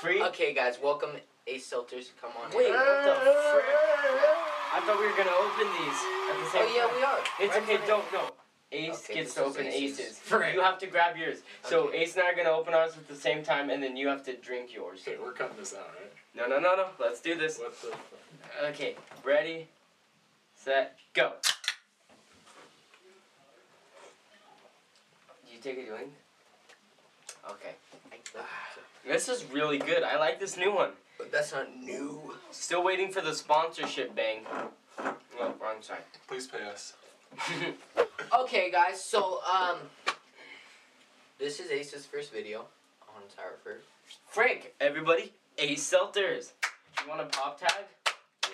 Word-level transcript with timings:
Free? 0.00 0.22
Okay, 0.22 0.54
guys, 0.54 0.78
welcome 0.82 1.10
Ace 1.46 1.68
Filters. 1.68 2.12
Come 2.20 2.30
on. 2.42 2.50
Wait, 2.56 2.66
in. 2.66 2.72
what 2.72 3.04
the 3.04 3.14
frick? 3.52 3.64
I 4.70 4.80
thought 4.86 5.00
we 5.00 5.06
were 5.06 5.16
gonna 5.16 5.34
open 5.34 5.66
these 5.74 6.00
at 6.30 6.38
the 6.38 6.50
same 6.50 6.62
Oh 6.62 6.76
yeah, 6.76 6.86
time. 6.86 6.96
we 6.96 7.02
are. 7.02 7.18
It's 7.40 7.54
Right 7.54 7.62
okay, 7.64 7.76
for 7.78 7.86
don't 7.86 8.12
no. 8.12 8.30
Ace 8.70 9.04
Okay, 9.04 9.14
gets 9.14 9.34
to 9.34 9.44
open 9.44 9.66
Ace's. 9.66 9.98
aces. 9.98 10.18
Frick. 10.18 10.54
You 10.54 10.60
have 10.60 10.78
to 10.78 10.86
grab 10.86 11.16
yours. 11.16 11.38
So 11.64 11.88
Okay. 11.88 11.98
Ace 12.02 12.14
and 12.16 12.24
I 12.24 12.30
are 12.30 12.36
gonna 12.36 12.50
open 12.50 12.74
ours 12.74 12.92
at 12.96 13.08
the 13.08 13.14
same 13.16 13.42
time, 13.42 13.70
and 13.70 13.82
then 13.82 13.96
you 13.96 14.06
have 14.08 14.22
to 14.26 14.36
drink 14.36 14.72
yours. 14.74 15.00
Okay, 15.08 15.16
we're 15.20 15.32
cutting 15.32 15.56
this 15.56 15.74
out, 15.74 15.88
right? 15.98 16.12
No, 16.34 16.46
no, 16.46 16.60
no, 16.60 16.76
no. 16.76 16.86
Let's 17.00 17.20
do 17.20 17.34
this. 17.34 17.58
What 17.58 17.72
the? 17.80 17.88
fuck? 17.88 18.00
Okay, 18.70 18.94
ready, 19.24 19.66
set, 20.54 20.96
go. 21.14 21.32
You 25.50 25.58
take 25.60 25.78
a 25.78 25.86
drink. 25.86 26.12
Okay. 27.50 27.74
This 29.08 29.30
is 29.30 29.42
really 29.50 29.78
good. 29.78 30.02
I 30.02 30.18
like 30.18 30.38
this 30.38 30.58
new 30.58 30.70
one. 30.70 30.90
But 31.16 31.32
that's 31.32 31.52
not 31.52 31.74
new. 31.74 32.34
Still 32.50 32.84
waiting 32.84 33.10
for 33.10 33.22
the 33.22 33.34
sponsorship 33.34 34.14
bang. 34.14 34.40
Oh, 35.00 35.54
wrong 35.60 35.80
side. 35.80 36.02
Please 36.26 36.46
pay 36.46 36.62
us. 36.64 36.92
Okay, 38.40 38.70
guys. 38.70 39.02
So 39.02 39.40
um, 39.50 39.78
this 41.38 41.60
is 41.60 41.70
Ace's 41.70 42.04
first 42.04 42.30
video 42.30 42.66
on 43.16 43.22
Towerford. 43.22 43.78
Frank, 44.28 44.74
everybody, 44.80 45.32
Ace 45.56 45.90
Selters. 45.90 46.52
You 47.02 47.08
want 47.08 47.22
a 47.22 47.24
pop 47.24 47.58
tag? 47.58 47.84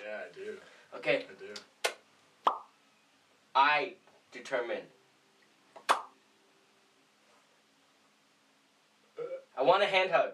Yeah, 0.01 0.19
I 0.19 0.33
do. 0.33 0.57
Okay, 0.95 1.25
I 1.29 2.51
do. 2.51 2.53
I 3.53 3.93
determine. 4.31 4.81
I 9.57 9.61
want 9.61 9.83
a 9.83 9.87
hand 9.87 10.11
hug. 10.11 10.31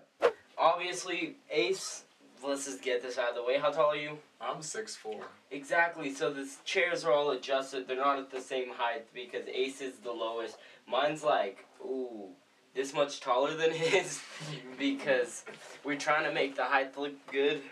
Obviously, 0.61 1.37
Ace, 1.49 2.03
let's 2.47 2.65
just 2.65 2.83
get 2.83 3.01
this 3.01 3.17
out 3.17 3.29
of 3.29 3.35
the 3.35 3.43
way. 3.43 3.57
How 3.57 3.71
tall 3.71 3.89
are 3.93 3.95
you? 3.95 4.19
I'm 4.39 4.61
six 4.61 4.95
four. 4.95 5.19
Exactly, 5.49 6.13
so 6.13 6.31
the 6.31 6.47
chairs 6.65 7.03
are 7.03 7.11
all 7.11 7.31
adjusted. 7.31 7.87
They're 7.87 7.97
not 7.97 8.19
at 8.19 8.29
the 8.29 8.39
same 8.39 8.69
height 8.69 9.07
because 9.11 9.47
Ace 9.47 9.81
is 9.81 9.95
the 9.97 10.11
lowest. 10.11 10.57
Mine's 10.87 11.23
like, 11.23 11.65
ooh, 11.83 12.27
this 12.75 12.93
much 12.93 13.21
taller 13.21 13.55
than 13.55 13.71
his 13.73 14.21
because 14.77 15.45
we're 15.83 15.97
trying 15.97 16.25
to 16.25 16.31
make 16.33 16.55
the 16.55 16.63
height 16.63 16.95
look 16.95 17.13
good. 17.31 17.63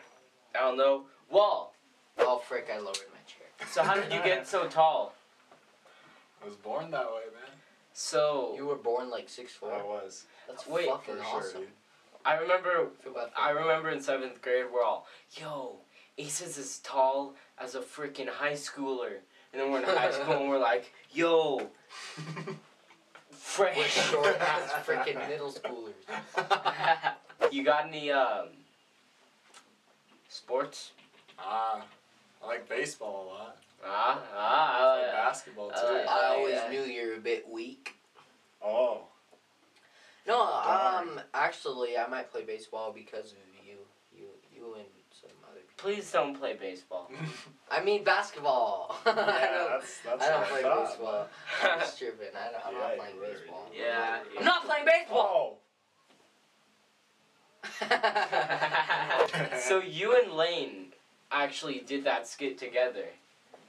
I 0.56 0.62
don't 0.62 0.78
know. 0.78 1.04
Wall. 1.30 1.76
Oh 2.18 2.40
frick! 2.40 2.70
I 2.74 2.80
lowered 2.80 2.88
my 3.14 3.22
chair. 3.28 3.68
So 3.72 3.84
how 3.84 3.94
did 3.94 4.12
you 4.12 4.20
get 4.24 4.48
so 4.48 4.68
tall? 4.68 5.14
I 6.42 6.48
was 6.48 6.56
born 6.56 6.90
that 6.90 7.06
way, 7.06 7.22
man. 7.36 7.52
So 7.94 8.54
You 8.58 8.66
were 8.66 8.76
born 8.76 9.12
like 9.12 9.30
six 9.30 9.54
I 9.58 9.60
four. 9.60 9.86
was. 9.86 10.26
That's 10.48 10.66
Wait, 10.66 10.88
fucking 10.90 11.18
For 11.18 11.22
awesome. 11.24 11.52
sure, 11.52 11.60
dude. 11.62 11.70
I 12.26 12.38
remember 12.38 12.88
Feel 13.04 13.14
bad 13.14 13.30
for 13.34 13.40
I 13.40 13.52
remember 13.52 13.90
in 13.90 14.02
seventh 14.02 14.42
grade 14.42 14.66
we're 14.74 14.84
all, 14.84 15.08
yo, 15.32 15.78
Ace 16.18 16.42
is 16.42 16.58
as 16.58 16.80
tall 16.80 17.36
as 17.58 17.76
a 17.76 17.80
freaking 17.80 18.28
high 18.28 18.54
schooler. 18.54 19.18
And 19.52 19.62
then 19.62 19.72
we're 19.72 19.80
in 19.80 19.86
high 19.86 20.12
school 20.12 20.36
and 20.36 20.50
we're 20.50 20.60
like, 20.60 20.92
yo, 21.12 21.70
Frank. 23.32 23.78
We're 23.78 23.88
short 23.88 24.38
ass 24.40 24.72
freaking 24.86 25.28
middle 25.28 25.52
schoolers. 25.52 25.94
you 27.52 27.64
got 27.64 27.88
any 27.88 28.12
um 28.12 28.50
sports? 30.28 30.92
ah, 31.40 31.82
I 32.44 32.48
like 32.48 32.70
baseball 32.70 33.24
a 33.24 33.28
lot. 33.34 33.58
Ah, 33.86 34.22
ah, 34.36 34.78
I 34.78 35.02
like 35.02 35.12
basketball 35.14 35.70
too. 35.70 35.76
uh, 35.78 36.06
I 36.10 36.36
always 36.36 36.56
yeah. 36.56 36.70
knew 36.70 36.82
you 36.82 37.08
were 37.08 37.16
a 37.16 37.20
bit 37.20 37.48
weak. 37.50 37.96
oh, 38.64 39.04
No, 40.30 40.38
Darn. 40.64 41.10
um, 41.10 41.22
actually, 41.34 41.98
I 41.98 42.08
might 42.08 42.32
play 42.32 42.44
baseball 42.44 42.92
because 42.94 43.32
of 43.32 43.38
you, 43.66 43.74
you, 44.16 44.28
you, 44.56 44.76
and 44.76 44.86
some 45.12 45.32
other 45.50 45.60
people. 45.62 45.74
Please 45.78 46.12
don't 46.12 46.38
play 46.40 46.54
baseball. 46.60 47.10
I 47.72 47.84
mean 47.84 48.04
basketball. 48.04 48.96
I 49.06 49.12
don't, 49.14 49.70
that's 49.72 50.00
that's 50.06 50.24
I 50.24 50.30
don't 50.30 50.40
what 50.42 50.50
play 50.50 50.62
thought, 50.62 50.88
baseball. 50.90 51.28
man. 51.64 51.72
I'm 51.74 51.80
just 51.86 51.98
tripping. 51.98 52.28
I 52.36 52.52
don't, 52.52 52.66
I'm 52.68 52.74
Yeah, 52.74 52.80
not 52.80 52.98
playing 52.98 53.18
were. 53.18 53.26
baseball. 53.26 53.70
Yeah. 53.76 54.20
I'm 54.38 54.46
not 54.46 54.66
playing 54.66 54.86
baseball. 54.86 55.60
Oh, 57.82 59.28
so 59.68 59.80
you 59.82 60.16
and 60.22 60.32
Lane 60.34 60.94
actually 61.32 61.80
did 61.86 62.04
that 62.06 62.28
skit 62.28 62.58
together, 62.58 63.06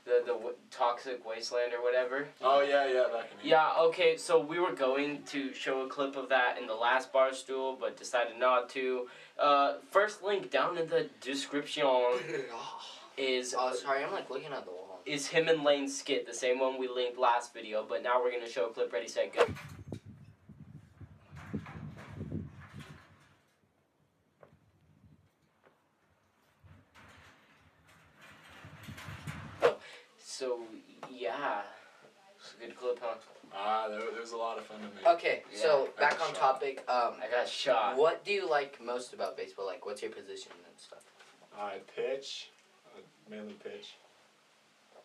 the 0.04 0.22
the 0.26 0.32
w- 0.32 0.54
toxic 0.70 1.24
wasteland 1.26 1.72
or 1.72 1.82
whatever. 1.82 2.26
oh 2.42 2.60
yeah, 2.62 2.86
yeah, 2.86 3.04
back 3.12 3.30
in 3.32 3.38
the 3.42 3.48
Yeah, 3.48 3.72
okay, 3.80 4.16
so 4.16 4.40
we 4.40 4.58
were 4.58 4.72
going 4.72 5.22
to 5.26 5.52
show 5.52 5.82
a 5.82 5.88
clip 5.88 6.16
of 6.16 6.28
that 6.30 6.58
in 6.58 6.66
the 6.66 6.74
last 6.74 7.12
bar 7.12 7.32
stool, 7.32 7.76
but 7.80 7.96
decided 7.96 8.38
not 8.38 8.68
to. 8.70 9.08
Uh, 9.38 9.74
first 9.90 10.22
link 10.22 10.50
down 10.50 10.76
in 10.78 10.86
the 10.88 11.08
description 11.20 11.84
is 13.16 13.54
oh, 13.58 13.74
sorry. 13.74 14.04
I'm 14.04 14.12
like 14.12 14.30
looking 14.30 14.52
at 14.52 14.64
the 14.64 14.70
wall. 14.70 15.00
is 15.06 15.26
him 15.28 15.48
and 15.48 15.62
Lane's 15.64 15.96
skit, 15.98 16.26
the 16.26 16.34
same 16.34 16.58
one 16.58 16.78
we 16.78 16.88
linked 16.88 17.18
last 17.18 17.52
video, 17.54 17.84
but 17.88 18.02
now 18.02 18.22
we're 18.22 18.30
gonna 18.32 18.48
show 18.48 18.66
a 18.66 18.70
clip. 18.70 18.92
Ready, 18.92 19.08
set, 19.08 19.32
go. 19.34 19.44
So 30.40 30.58
yeah, 31.10 31.60
it's 32.38 32.54
a 32.58 32.64
good 32.66 32.74
clip, 32.74 32.98
huh? 33.02 33.16
Ah, 33.54 33.88
there, 33.90 34.00
there 34.10 34.22
was 34.22 34.32
a 34.32 34.38
lot 34.38 34.56
of 34.56 34.64
fun 34.64 34.78
to 34.78 34.84
make. 34.96 35.06
Okay, 35.06 35.42
so 35.54 35.86
Yeah, 35.98 36.00
back 36.08 36.18
on 36.22 36.28
shot. 36.28 36.34
topic. 36.40 36.82
Um, 36.88 37.16
I 37.22 37.30
got 37.30 37.46
shot. 37.46 37.98
what 37.98 38.24
do 38.24 38.32
you 38.32 38.48
like 38.48 38.82
most 38.82 39.12
about 39.12 39.36
baseball? 39.36 39.66
Like, 39.66 39.84
what's 39.84 40.00
your 40.00 40.10
position 40.10 40.52
and 40.66 40.74
stuff? 40.78 41.00
I 41.54 41.80
pitch, 41.94 42.48
uh, 42.86 43.00
mainly 43.28 43.52
pitch. 43.62 43.96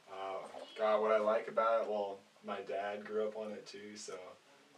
Uh, 0.10 0.48
God, 0.80 1.02
what 1.02 1.12
I 1.12 1.18
like 1.20 1.50
about 1.50 1.82
it, 1.82 1.90
well, 1.90 2.20
my 2.48 2.62
dad 2.62 3.04
grew 3.04 3.28
up 3.28 3.36
on 3.36 3.52
it 3.52 3.68
too, 3.68 3.98
so 3.98 4.14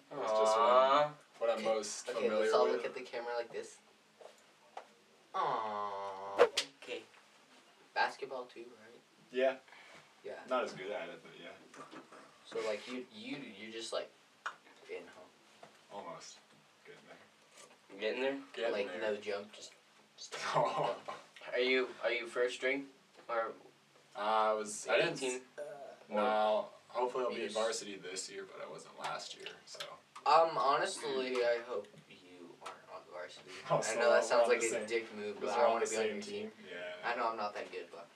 it's 0.09 0.31
just 0.31 0.57
what 0.57 0.69
I'm, 0.71 1.03
Aww. 1.03 1.09
what 1.37 1.49
I'm 1.51 1.57
Okay, 1.57 1.65
most 1.67 2.09
Okay, 2.09 2.17
familiar 2.19 2.41
let's 2.41 2.53
all 2.55 2.63
with. 2.63 2.77
look 2.77 2.85
at 2.85 2.95
the 2.95 3.01
camera 3.01 3.33
like 3.37 3.53
this. 3.53 3.75
Aww. 5.35 6.41
Okay. 6.81 7.03
Basketball 7.93 8.45
too, 8.51 8.61
right? 8.61 8.99
Yeah, 9.31 9.53
Yeah. 10.25 10.33
not 10.49 10.63
as 10.63 10.71
good 10.73 10.91
at 10.91 11.09
it, 11.09 11.21
but 11.23 11.31
yeah, 11.41 11.53
So 12.51 12.59
like 12.67 12.81
you, 12.91 13.03
you, 13.15 13.37
you 13.59 13.71
just 13.71 13.93
like 13.93 14.09
in 14.89 15.03
home, 15.15 15.69
almost. 15.93 16.37
Getting 16.85 17.01
there. 17.07 17.99
Getting 17.99 18.21
there. 18.21 18.37
Getting 18.55 18.71
like 18.73 18.99
there. 19.01 19.11
no 19.11 19.17
jump, 19.17 19.51
just. 19.53 19.71
just 20.17 20.35
Oh. 20.55 20.95
Are 21.53 21.59
you 21.59 21.87
are 22.03 22.11
you 22.11 22.27
first 22.27 22.55
string 22.55 22.83
or 23.29 23.53
I 24.17 24.51
was. 24.53 24.85
I 24.91 24.97
didn't. 24.97 25.15
team? 25.15 25.39
No, 26.09 26.65
hopefully 26.89 27.23
I'll 27.25 27.33
be 27.33 27.41
Yes. 27.43 27.55
at 27.55 27.63
varsity 27.63 27.97
this 28.03 28.29
year, 28.29 28.43
but 28.51 28.59
I 28.65 28.69
wasn't 28.69 28.99
last 28.99 29.33
year, 29.35 29.47
so. 29.65 29.79
Um, 30.25 30.57
honestly, 30.57 31.37
I 31.37 31.59
hope 31.67 31.87
you 32.09 32.51
aren't 32.61 32.83
on 32.93 33.01
varsity. 33.13 33.47
Oh, 33.71 33.77
I 33.77 33.81
so 33.81 33.95
know 33.95 34.09
that 34.11 34.21
we're 34.21 34.27
sounds 34.27 34.43
on 34.43 34.49
like 34.49 34.59
the 34.59 34.67
a 34.67 34.69
same- 34.71 34.85
dick 34.87 35.07
move, 35.15 35.37
but 35.39 35.49
I 35.51 35.61
don't 35.61 35.71
want 35.71 35.85
to 35.85 35.89
be 35.91 35.97
on 35.97 36.03
your 36.05 36.13
team. 36.15 36.21
team. 36.23 36.51
Yeah. 36.67 37.09
I 37.09 37.15
know 37.15 37.29
I'm 37.31 37.37
not 37.37 37.53
that 37.55 37.71
good, 37.71 37.87
but 37.91 38.07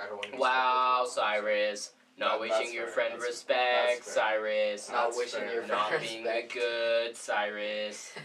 I 0.00 0.06
don't 0.06 0.16
want 0.16 0.32
to. 0.32 0.38
Wow, 0.38 1.04
stuck 1.06 1.42
with 1.44 1.52
you. 1.52 1.58
Cyrus. 1.76 1.90
Not 2.18 2.30
That- 2.32 2.40
wishing 2.40 2.74
your 2.74 2.84
fair, 2.86 2.92
friend 2.94 3.12
that's- 3.14 3.28
respect, 3.28 4.04
that's. 4.04 4.12
Cyrus. 4.12 4.88
Not 4.90 5.04
That's 5.06 5.16
wishing 5.18 5.40
fair. 5.40 5.52
your 5.54 5.66
Not 5.66 5.88
friend 5.90 6.02
being 6.02 6.24
respect. 6.24 6.52
good, 6.54 7.16
Cyrus. 7.16 8.12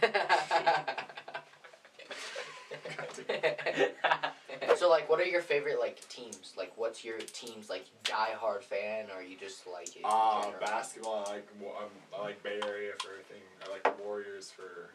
so 4.76 4.88
like, 4.88 5.08
what 5.08 5.20
are 5.20 5.24
your 5.26 5.42
favorite 5.42 5.78
like 5.78 6.06
teams? 6.08 6.54
Like, 6.56 6.72
what's 6.76 7.04
your 7.04 7.18
team's 7.18 7.68
like 7.68 7.84
die-hard 8.04 8.64
fan, 8.64 9.06
or 9.14 9.22
you 9.22 9.36
just 9.36 9.66
like 9.66 9.88
it? 9.88 9.98
in 9.98 10.04
Uh, 10.04 10.50
basketball. 10.60 11.24
I 11.28 11.32
like 11.34 11.48
wa- 11.60 11.78
um, 11.78 11.90
I 12.18 12.22
like 12.22 12.42
Bay 12.42 12.60
Area 12.64 12.92
for 12.98 13.10
everything. 13.10 13.42
I 13.66 13.70
like 13.70 13.82
the 13.84 14.02
Warriors 14.02 14.50
for 14.50 14.90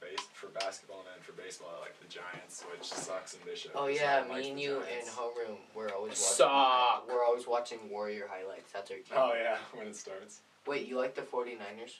base 0.00 0.26
for 0.32 0.48
basketball, 0.48 0.98
and 1.00 1.08
then 1.14 1.22
for 1.22 1.32
baseball, 1.32 1.68
I 1.76 1.80
like 1.80 2.00
the 2.00 2.08
Giants, 2.08 2.64
which 2.70 2.88
sucks 2.88 3.34
in 3.34 3.40
Bishop. 3.44 3.72
Oh 3.74 3.86
yeah, 3.86 4.24
me 4.28 4.50
and 4.50 4.60
you 4.60 4.78
in 4.78 5.06
homeroom, 5.06 5.58
we're 5.74 5.90
always 5.90 6.12
watching. 6.12 6.36
Suck. 6.36 7.08
We're 7.08 7.24
always 7.24 7.46
watching 7.46 7.78
Warrior 7.90 8.26
highlights. 8.30 8.72
That's 8.72 8.90
our. 8.90 8.96
Oh 9.16 9.32
yeah, 9.34 9.56
when 9.78 9.86
it 9.86 9.96
starts. 9.96 10.40
Wait, 10.66 10.86
you 10.86 10.96
like 10.98 11.14
the 11.14 11.22
49ers 11.22 11.96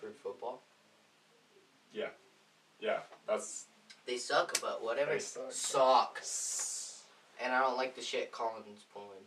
for 0.00 0.10
football? 0.22 0.62
Yeah, 1.92 2.08
yeah, 2.80 3.00
that's. 3.26 3.66
They 4.06 4.16
suck, 4.16 4.60
but 4.60 4.82
whatever. 4.82 5.12
They 5.12 5.18
suck. 5.18 5.50
Suck. 5.50 6.22
And 7.42 7.52
I 7.52 7.60
don't 7.60 7.76
like 7.76 7.94
the 7.94 8.02
shit 8.02 8.30
Collins 8.32 8.84
pulling. 8.92 9.24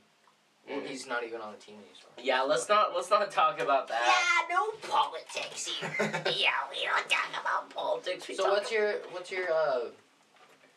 Well, 0.69 0.81
he's 0.81 1.06
not 1.07 1.23
even 1.23 1.41
on 1.41 1.51
the 1.53 1.57
team 1.59 1.75
anymore. 1.75 1.94
yeah, 2.21 2.41
let's 2.41 2.67
not 2.67 2.95
let's 2.95 3.09
not 3.09 3.29
talk 3.31 3.59
about 3.62 3.88
that. 3.88 4.01
Yeah, 4.50 4.56
no 4.56 4.71
politics 4.89 5.67
here. 5.67 5.91
yeah, 6.38 6.51
we 6.71 6.83
don't 6.85 7.09
talk 7.09 7.29
about 7.39 7.69
Politics. 7.69 8.27
we 8.27 8.35
So 8.35 8.50
what's 8.50 8.71
your 8.71 8.94
what's 9.12 9.31
your 9.31 9.51
uh 9.51 9.81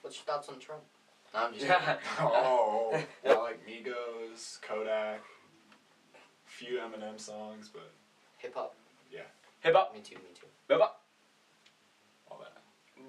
what's 0.03 0.17
your 0.17 0.25
thoughts 0.25 0.49
on 0.49 0.59
Trump? 0.59 0.83
No, 1.33 1.41
I'm 1.41 1.53
just 1.55 1.67
kidding. 1.67 1.97
oh, 2.21 3.03
I 3.27 3.35
like 3.35 3.67
Migos, 3.67 4.61
Kodak, 4.63 5.21
few 6.45 6.79
Eminem 6.79 7.19
songs, 7.19 7.71
but 7.73 7.91
hip 8.39 8.55
hop. 8.55 8.75
Yeah. 9.11 9.21
Hip 9.61 9.75
hop. 9.75 9.95
Me 9.95 10.01
too. 10.01 10.17
Me 10.17 10.31
too. 10.39 10.47
Hip 10.69 10.81
hop. 10.81 11.03
all 12.31 12.41
that. 12.41 12.63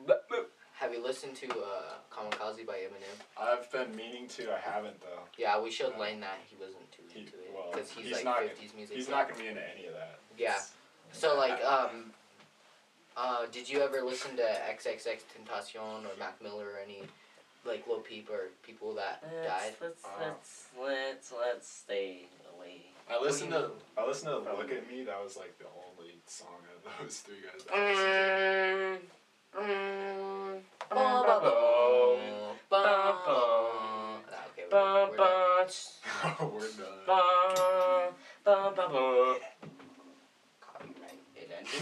B- 0.07 0.13
b- 0.37 0.43
Have 0.79 0.93
you 0.93 1.03
listened 1.03 1.35
to 1.35 1.49
uh, 1.49 1.95
Kamikaze 2.09 2.65
by 2.65 2.75
Eminem? 2.75 3.17
I've 3.37 3.69
been 3.71 3.93
meaning 3.95 4.27
to. 4.29 4.53
I 4.53 4.59
haven't 4.59 4.99
though. 5.01 5.23
Yeah, 5.37 5.61
we 5.61 5.71
showed 5.71 5.97
Lane 5.97 6.21
that 6.21 6.37
he 6.49 6.55
wasn't 6.55 6.89
too 6.91 7.03
He- 7.11 7.19
into 7.21 7.33
it 7.33 7.51
well, 7.53 7.69
because 7.71 7.91
he's, 7.91 8.05
he's 8.05 8.15
like 8.15 8.23
not- 8.25 8.43
fifties 8.43 8.71
music. 8.75 8.95
He's 8.95 9.09
not 9.09 9.27
gonna 9.27 9.41
be 9.41 9.47
into 9.49 9.61
any 9.75 9.87
of 9.87 9.93
that. 9.93 10.19
Yeah. 10.37 10.51
It's- 10.51 10.71
So 11.11 11.35
like, 11.35 11.61
um, 11.65 12.13
uh, 13.17 13.45
did 13.51 13.67
you 13.69 13.81
ever 13.81 14.01
listen 14.01 14.37
to 14.37 14.43
XXX 14.43 15.23
Tentacion 15.35 16.05
or 16.05 16.17
Mac 16.17 16.41
Miller 16.41 16.65
or 16.65 16.79
any 16.79 17.01
like 17.65 17.85
Lil 17.85 17.99
Peep 17.99 18.29
or 18.29 18.47
people 18.63 18.93
that 18.95 19.21
died? 19.43 19.73
Let's 19.81 20.01
let's, 20.01 20.05
Uh, 20.05 20.09
let's 20.21 20.65
let's 20.79 21.33
let's 21.33 21.67
stay 21.69 22.27
away. 22.55 22.85
I 23.11 23.19
listened 23.19 23.51
to? 23.51 23.71
I 23.97 24.05
listened 24.07 24.29
to 24.31 24.53
Look 24.53 24.71
at 24.71 24.89
Me. 24.89 25.03
That 25.03 25.21
was 25.21 25.35
like 25.35 25.57
the 25.57 25.65
only 25.65 26.19
song 26.25 26.61
of 26.73 26.99
those 27.01 27.19
three 27.19 27.41
guys. 27.41 27.65
That 27.65 27.75
I 27.75 27.93
listened 28.93 29.01
to. 29.09 29.18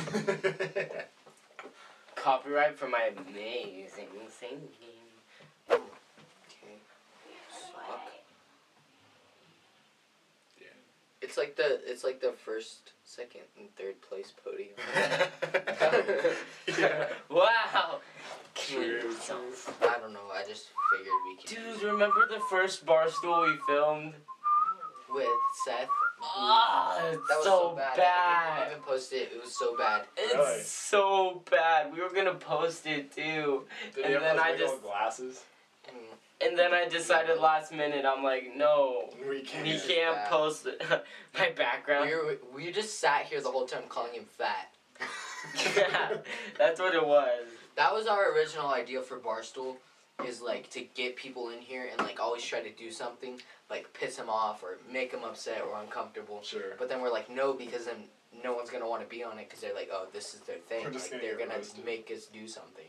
Copyright 2.15 2.77
for 2.77 2.87
my 2.87 3.11
amazing 3.15 4.07
singing. 4.29 4.69
Okay. 5.69 5.81
Suck. 7.51 8.11
Yeah. 10.59 10.67
It's 11.21 11.37
like 11.37 11.55
the 11.55 11.79
it's 11.85 12.03
like 12.03 12.19
the 12.21 12.31
first, 12.31 12.93
second, 13.03 13.41
and 13.59 13.73
third 13.75 14.01
place 14.01 14.33
podium. 14.43 14.75
yeah. 16.79 17.07
Wow. 17.29 17.99
Kill 18.53 18.81
I 18.81 19.99
don't 19.99 20.13
know. 20.13 20.31
I 20.33 20.43
just 20.47 20.67
figured 20.91 21.13
we 21.27 21.35
could 21.37 21.51
use 21.51 21.79
Dude, 21.79 21.91
remember 21.91 22.27
the 22.27 22.39
first 22.49 22.85
barstool 22.85 23.45
we 23.47 23.57
filmed? 23.67 24.13
with 25.09 25.27
Seth. 25.65 25.89
Ah, 26.39 26.97
it's 27.07 27.17
That 27.27 27.35
was 27.37 27.43
so, 27.43 27.69
so, 27.71 27.75
bad. 27.75 27.97
bad. 27.97 28.63
I 28.63 28.69
even 28.71 28.83
posted 28.83 29.21
it. 29.23 29.29
It 29.33 29.41
was 29.43 29.57
so 29.57 29.75
bad. 29.75 30.03
It's 30.15 30.35
Really? 30.35 30.61
so 30.61 31.41
bad. 31.49 31.91
We 31.93 32.01
were 32.01 32.09
gonna 32.11 32.35
post 32.35 32.85
it 32.85 33.11
too, 33.15 33.65
Did 33.95 34.05
And 34.05 34.13
he 34.13 34.19
then 34.19 34.39
I 34.39 34.55
just- 34.55 34.81
glasses? 34.83 35.43
Mm. 35.89 35.93
and 36.47 36.59
then 36.59 36.73
I 36.73 36.87
decided 36.87 37.39
last 37.39 37.71
minute. 37.71 38.05
I'm 38.05 38.23
like, 38.23 38.55
no, 38.55 39.09
We 39.27 39.41
can't. 39.41 39.63
we 39.65 39.79
can't 39.79 40.25
post 40.29 40.67
my 41.37 41.49
background. 41.51 42.09
We, 42.09 42.15
were, 42.15 42.37
we 42.53 42.71
just 42.71 42.99
sat 42.99 43.25
here 43.25 43.41
the 43.41 43.49
whole 43.51 43.65
time 43.65 43.83
calling 43.89 44.13
him 44.13 44.25
fat. 44.25 44.69
yeah, 45.75 46.17
that's 46.57 46.79
what 46.79 46.93
it 46.93 47.05
was. 47.05 47.45
That 47.75 47.93
was 47.93 48.05
our 48.07 48.31
original 48.33 48.67
idea 48.69 49.01
for 49.01 49.17
Barstool, 49.19 49.77
is 50.25 50.41
like 50.41 50.69
to 50.71 50.81
get 50.95 51.15
people 51.15 51.49
in 51.49 51.59
here 51.59 51.87
and 51.91 51.99
like 51.99 52.19
always 52.19 52.43
try 52.43 52.59
to 52.61 52.71
do 52.71 52.89
something, 52.91 53.39
like 53.69 53.91
piss 53.93 54.15
them 54.15 54.29
off 54.29 54.63
or 54.63 54.77
make 54.91 55.11
them 55.11 55.23
upset 55.23 55.61
or 55.61 55.79
uncomfortable. 55.79 56.41
Sure. 56.43 56.75
But 56.79 56.89
then 56.89 57.01
we're 57.01 57.11
like, 57.11 57.29
no, 57.29 57.53
because 57.53 57.85
then 57.85 57.95
no 58.43 58.53
one's 58.53 58.69
gonna 58.69 58.87
want 58.89 59.03
to 59.03 59.07
be 59.07 59.23
on 59.23 59.37
it 59.37 59.47
because 59.47 59.61
they're 59.61 59.75
like, 59.75 59.89
oh, 59.91 60.07
this 60.13 60.33
is 60.33 60.41
their 60.41 60.57
thing. 60.57 60.85
Like 60.85 60.93
gonna 60.93 61.21
they're 61.21 61.37
gonna 61.37 61.55
roasted. 61.55 61.85
make 61.85 62.11
us 62.13 62.25
do 62.25 62.47
something, 62.47 62.87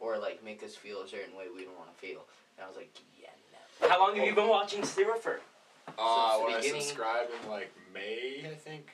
or 0.00 0.18
like 0.18 0.44
make 0.44 0.62
us 0.62 0.74
feel 0.74 1.02
a 1.02 1.08
certain 1.08 1.36
way 1.36 1.44
we 1.54 1.64
don't 1.64 1.76
want 1.78 1.92
to 1.94 1.98
feel. 2.00 2.24
And 2.56 2.64
I 2.64 2.68
was 2.68 2.76
like, 2.76 2.90
yeah, 3.20 3.28
no. 3.80 3.88
How 3.88 4.00
long 4.00 4.16
have 4.16 4.26
you 4.26 4.34
been 4.34 4.48
watching 4.48 4.84
Cypher? 4.84 5.40
Uh, 5.98 6.30
Since 6.32 6.38
the 6.40 6.44
when 6.44 6.54
I 6.54 6.56
beginning. 6.60 6.80
subscribed 6.82 7.30
in 7.42 7.50
like 7.50 7.72
May, 7.94 8.44
I 8.50 8.54
think, 8.54 8.88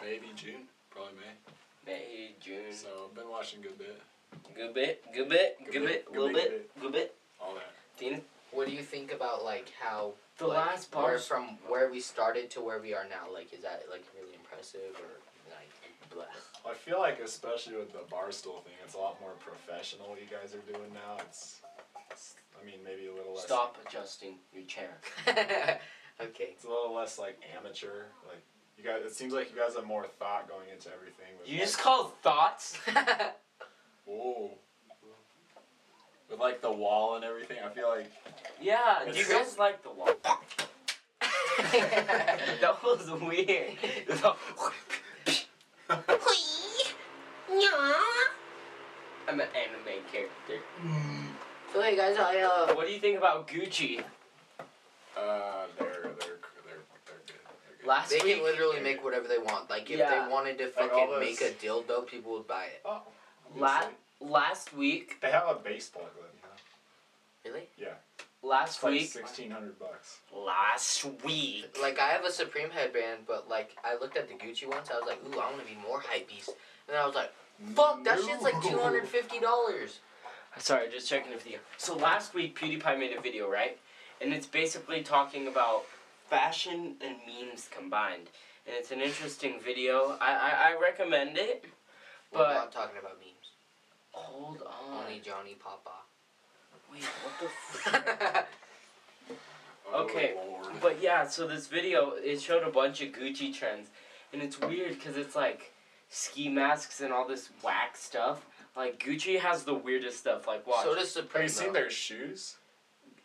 maybe 0.00 0.26
June, 0.34 0.62
probably 0.90 1.12
May. 1.14 1.92
May, 1.92 2.30
June. 2.40 2.72
So 2.72 2.88
I've 3.08 3.14
been 3.14 3.28
watching 3.28 3.60
a 3.60 3.62
good 3.64 3.78
bit, 3.78 4.00
Good 4.54 4.74
bit, 4.74 5.04
good 5.14 5.28
bit, 5.28 5.56
Good 5.64 5.72
good 5.72 5.82
bit, 5.82 5.88
bit, 5.88 6.04
good 6.12 6.20
little 6.20 6.34
bit, 6.34 6.50
bit, 6.50 6.80
good 6.80 6.92
bit. 6.92 7.14
all 7.40 7.54
that. 7.54 7.72
Tina? 7.98 8.20
What 8.52 8.66
do 8.68 8.72
you 8.74 8.82
think 8.82 9.12
about 9.12 9.44
like 9.44 9.72
how 9.80 10.12
The 10.38 10.46
like, 10.46 10.66
last 10.66 10.94
where, 10.94 11.02
bar. 11.04 11.18
from 11.18 11.58
where 11.68 11.90
we 11.90 12.00
started 12.00 12.50
to 12.52 12.60
where 12.60 12.78
we 12.80 12.92
are 12.94 13.04
now? 13.08 13.32
Like, 13.32 13.52
is 13.52 13.62
that 13.62 13.84
like 13.90 14.04
really 14.14 14.34
impressive 14.34 14.92
or 15.00 15.20
like 15.50 15.70
blah? 16.12 16.24
I 16.70 16.74
feel 16.74 16.98
like 16.98 17.18
especially 17.20 17.76
with 17.76 17.92
the 17.92 18.04
barstool 18.14 18.62
thing, 18.64 18.74
it's 18.84 18.94
a 18.94 18.98
lot 18.98 19.20
more 19.20 19.32
professional. 19.40 20.08
What 20.10 20.20
you 20.20 20.26
guys 20.30 20.54
are 20.54 20.72
doing 20.72 20.92
now, 20.92 21.16
it's, 21.26 21.60
it's 22.10 22.34
I 22.60 22.64
mean, 22.64 22.76
maybe 22.84 23.06
a 23.08 23.14
little 23.14 23.34
less. 23.34 23.44
Stop 23.44 23.78
adjusting 23.86 24.34
your 24.54 24.64
chair. 24.64 24.98
okay. 25.28 26.48
It's 26.52 26.64
a 26.64 26.68
little 26.68 26.94
less 26.94 27.18
like 27.18 27.40
amateur. 27.58 28.04
Like 28.28 28.42
you 28.78 28.84
guys, 28.84 29.00
it 29.04 29.14
seems 29.14 29.32
like 29.32 29.50
you 29.50 29.58
guys 29.58 29.74
have 29.76 29.86
more 29.86 30.06
thought 30.06 30.48
going 30.48 30.68
into 30.72 30.88
everything. 30.92 31.26
With 31.40 31.48
You 31.48 31.54
like, 31.58 31.64
just 31.66 31.78
call 31.78 32.12
thoughts? 32.22 32.78
Whoa. 34.06 34.50
With 36.30 36.40
like 36.40 36.62
the 36.62 36.72
wall 36.72 37.16
and 37.16 37.24
everything, 37.24 37.58
I 37.64 37.68
feel 37.70 37.88
like 37.88 38.10
Yeah, 38.60 39.00
do 39.10 39.18
you 39.18 39.28
guys 39.28 39.58
like 39.58 39.82
the 39.82 39.90
wall? 39.90 40.08
that 41.72 42.78
was 42.82 43.10
weird. 43.20 43.76
I'm 49.28 49.40
an 49.40 49.48
anime 49.54 50.02
character. 50.10 50.58
so 51.72 51.80
hey 51.82 51.96
guys, 51.96 52.16
I 52.18 52.40
uh. 52.40 52.74
What 52.74 52.86
do 52.86 52.92
you 52.92 52.98
think 53.00 53.18
about 53.18 53.46
Gucci? 53.48 54.02
uh, 55.16 55.66
they're 55.78 55.88
they're 55.88 56.02
they're 56.02 56.12
they're 56.18 56.18
good. 56.18 56.36
They're 57.06 57.16
good. 57.80 57.86
Last 57.86 58.10
They 58.10 58.18
week, 58.24 58.36
can 58.36 58.44
literally 58.44 58.80
make 58.80 59.04
whatever 59.04 59.28
they 59.28 59.38
want. 59.38 59.70
Like 59.70 59.90
if 59.90 59.98
Yeah. 59.98 60.24
they 60.26 60.32
wanted 60.32 60.58
to 60.58 60.68
fucking 60.68 60.90
all 60.90 61.20
make 61.20 61.38
those- 61.38 61.50
a 61.50 61.54
dildo, 61.54 62.06
people 62.06 62.32
would 62.32 62.46
buy 62.48 62.64
it. 62.64 62.80
Oh, 62.84 63.02
La- 63.56 63.88
last 64.20 64.74
week, 64.74 65.18
they 65.20 65.30
have 65.30 65.48
a 65.48 65.54
baseball 65.54 66.02
glove. 66.14 66.30
You 66.34 67.50
know? 67.50 67.52
Really? 67.56 67.68
Yeah. 67.78 67.94
Last 68.42 68.76
It's 68.76 68.82
like 68.82 68.92
week, 68.92 69.08
sixteen 69.12 69.50
hundred 69.52 69.78
bucks. 69.78 70.18
last 70.34 71.04
week. 71.24 71.76
Like 71.80 72.00
I 72.00 72.08
have 72.08 72.24
a 72.24 72.32
Supreme 72.32 72.70
headband, 72.70 73.20
but 73.26 73.48
like 73.48 73.76
I 73.84 73.96
looked 73.96 74.16
at 74.16 74.28
the 74.28 74.34
Gucci 74.34 74.68
ones, 74.68 74.88
I 74.92 74.98
was 74.98 75.04
like, 75.06 75.20
ooh, 75.24 75.38
I 75.38 75.46
want 75.46 75.60
to 75.60 75.66
be 75.66 75.78
more 75.86 76.00
hype 76.04 76.28
beast. 76.28 76.50
And 76.88 76.96
I 76.96 77.06
was 77.06 77.14
like, 77.14 77.32
fuck, 77.74 78.02
that 78.04 78.18
shit's 78.20 78.42
like 78.42 78.60
two 78.62 78.78
hundred 78.78 79.06
fifty 79.06 79.38
dollars. 79.38 80.00
Sorry, 80.58 80.88
just 80.90 81.08
checking 81.08 81.30
the 81.32 81.38
video. 81.38 81.60
So 81.78 81.96
last 81.96 82.34
week, 82.34 82.58
PewDiePie 82.58 82.98
made 82.98 83.16
a 83.16 83.20
video, 83.20 83.48
right? 83.50 83.78
And 84.20 84.34
it's 84.34 84.46
basically 84.46 85.02
talking 85.02 85.46
about 85.48 85.84
fashion 86.28 86.96
and 87.00 87.16
memes 87.26 87.68
combined. 87.70 88.28
And 88.66 88.76
it's 88.76 88.90
an 88.90 89.00
interesting 89.00 89.60
video. 89.64 90.16
I, 90.20 90.32
I, 90.32 90.70
I 90.70 90.80
recommend 90.80 91.38
it. 91.38 91.64
We're 92.32 92.40
not 92.52 92.70
talking 92.72 92.96
about 92.98 93.18
memes. 93.18 93.41
Hold 94.12 94.62
on. 94.62 95.04
Only 95.04 95.20
Johnny 95.20 95.54
Papa. 95.54 95.90
Wait, 96.92 97.02
what 97.02 97.34
the 97.40 97.46
f- 98.38 98.46
Oh, 99.94 100.04
Okay, 100.04 100.34
Lord. 100.36 100.66
But 100.80 101.02
yeah, 101.02 101.26
so 101.26 101.46
this 101.46 101.66
video, 101.66 102.12
it 102.12 102.40
showed 102.40 102.62
a 102.62 102.70
bunch 102.70 103.02
of 103.02 103.08
Gucci 103.12 103.54
trends. 103.54 103.88
And 104.32 104.40
it's 104.42 104.58
weird 104.60 104.94
because 104.94 105.16
it's 105.16 105.36
like 105.36 105.72
ski 106.08 106.48
masks 106.48 107.00
and 107.00 107.12
all 107.12 107.26
this 107.28 107.50
whack 107.62 107.96
stuff. 107.96 108.46
Like 108.76 108.98
Gucci 109.02 109.38
has 109.38 109.64
the 109.64 109.74
weirdest 109.74 110.18
stuff. 110.18 110.46
Like 110.46 110.66
watch. 110.66 110.84
So 110.84 110.94
does 110.94 111.10
Supreme. 111.10 111.42
Have 111.42 111.50
Supreme. 111.50 111.66
you 111.68 111.72
seen 111.74 111.82
their 111.82 111.90
shoes? 111.90 112.56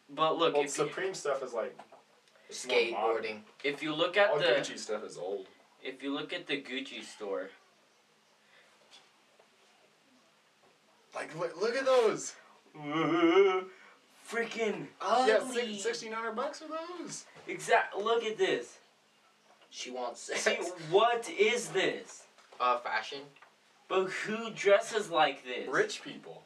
but 0.09 0.37
look, 0.37 0.53
Well, 0.53 0.63
if 0.63 0.67
you, 0.77 0.85
Supreme 0.85 1.13
stuff 1.13 1.43
is 1.43 1.53
like 1.53 1.77
it's 2.49 2.65
more 2.67 2.77
modern. 2.91 3.23
skateboarding? 3.23 3.37
if 3.63 3.81
you 3.83 3.93
look 3.93 4.15
at 4.17 4.31
All 4.31 4.37
the 4.39 4.45
Gucci 4.45 4.77
stuff 4.77 5.03
is 5.05 5.17
old. 5.17 5.47
if 5.83 6.01
you 6.03 6.13
look 6.13 6.31
at 6.33 6.47
the 6.47 6.61
Gucci 6.61 7.03
store, 7.03 7.49
Like 11.17 11.35
look, 11.35 11.59
look 11.59 11.75
at 11.75 11.85
those. 11.85 12.35
freaking 14.29 14.85
Yeah, 15.01 15.39
ugly. 15.41 15.79
sixteen 15.79 16.11
hundred 16.11 16.35
bucks 16.35 16.59
for 16.61 16.67
those. 16.67 17.25
Exact. 17.47 17.97
Look 17.97 18.23
at 18.23 18.37
this. 18.37 18.77
She 19.71 19.89
wants 19.89 20.21
See, 20.21 20.57
what 20.91 21.27
is 21.29 21.69
this? 21.69 22.23
Uh, 22.59 22.77
fashion. 22.77 23.19
But 23.87 24.09
who 24.09 24.51
dresses 24.51 25.09
like 25.09 25.43
this? 25.43 25.67
Rich 25.67 26.03
people. 26.03 26.43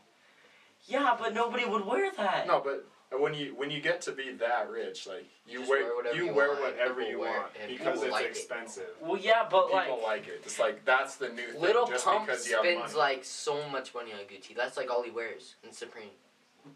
Yeah, 0.85 1.15
but 1.19 1.33
nobody 1.33 1.65
would 1.65 1.85
wear 1.85 2.09
that. 2.17 2.47
No, 2.47 2.61
but 2.63 2.85
when 3.19 3.33
you 3.33 3.53
when 3.55 3.69
you 3.69 3.81
get 3.81 4.01
to 4.01 4.11
be 4.13 4.31
that 4.39 4.69
rich, 4.69 5.05
like 5.07 5.25
You 5.45 5.61
you, 5.61 5.69
wear, 5.69 5.83
wear 5.83 5.95
whatever 5.95 6.15
you 6.15 6.25
you 6.27 6.33
wear 6.33 6.47
want, 6.49 6.61
whatever 6.61 6.93
people 6.95 7.09
you 7.11 7.19
wear 7.19 7.39
want 7.41 7.51
because 7.67 8.01
it's 8.03 8.11
like 8.11 8.25
it. 8.25 8.29
expensive. 8.31 8.89
Well, 9.01 9.17
yeah, 9.17 9.45
but 9.49 9.67
people 9.67 9.75
like, 9.77 9.85
people 9.87 10.03
like 10.03 10.27
it. 10.27 10.41
It's 10.45 10.59
like 10.59 10.85
that's 10.85 11.15
the 11.15 11.29
new 11.29 11.51
thing. 11.51 11.61
Little 11.61 11.87
just 11.87 12.05
Pump 12.05 12.25
because 12.25 12.47
you 12.47 12.55
have 12.55 12.63
spends 12.63 12.79
money. 12.79 12.93
like 12.95 13.23
so 13.25 13.67
much 13.69 13.93
money 13.93 14.13
on 14.13 14.19
Gucci. 14.19 14.55
That's 14.55 14.77
like 14.77 14.89
all 14.89 15.03
he 15.03 15.11
wears 15.11 15.55
in 15.63 15.71
Supreme 15.73 16.09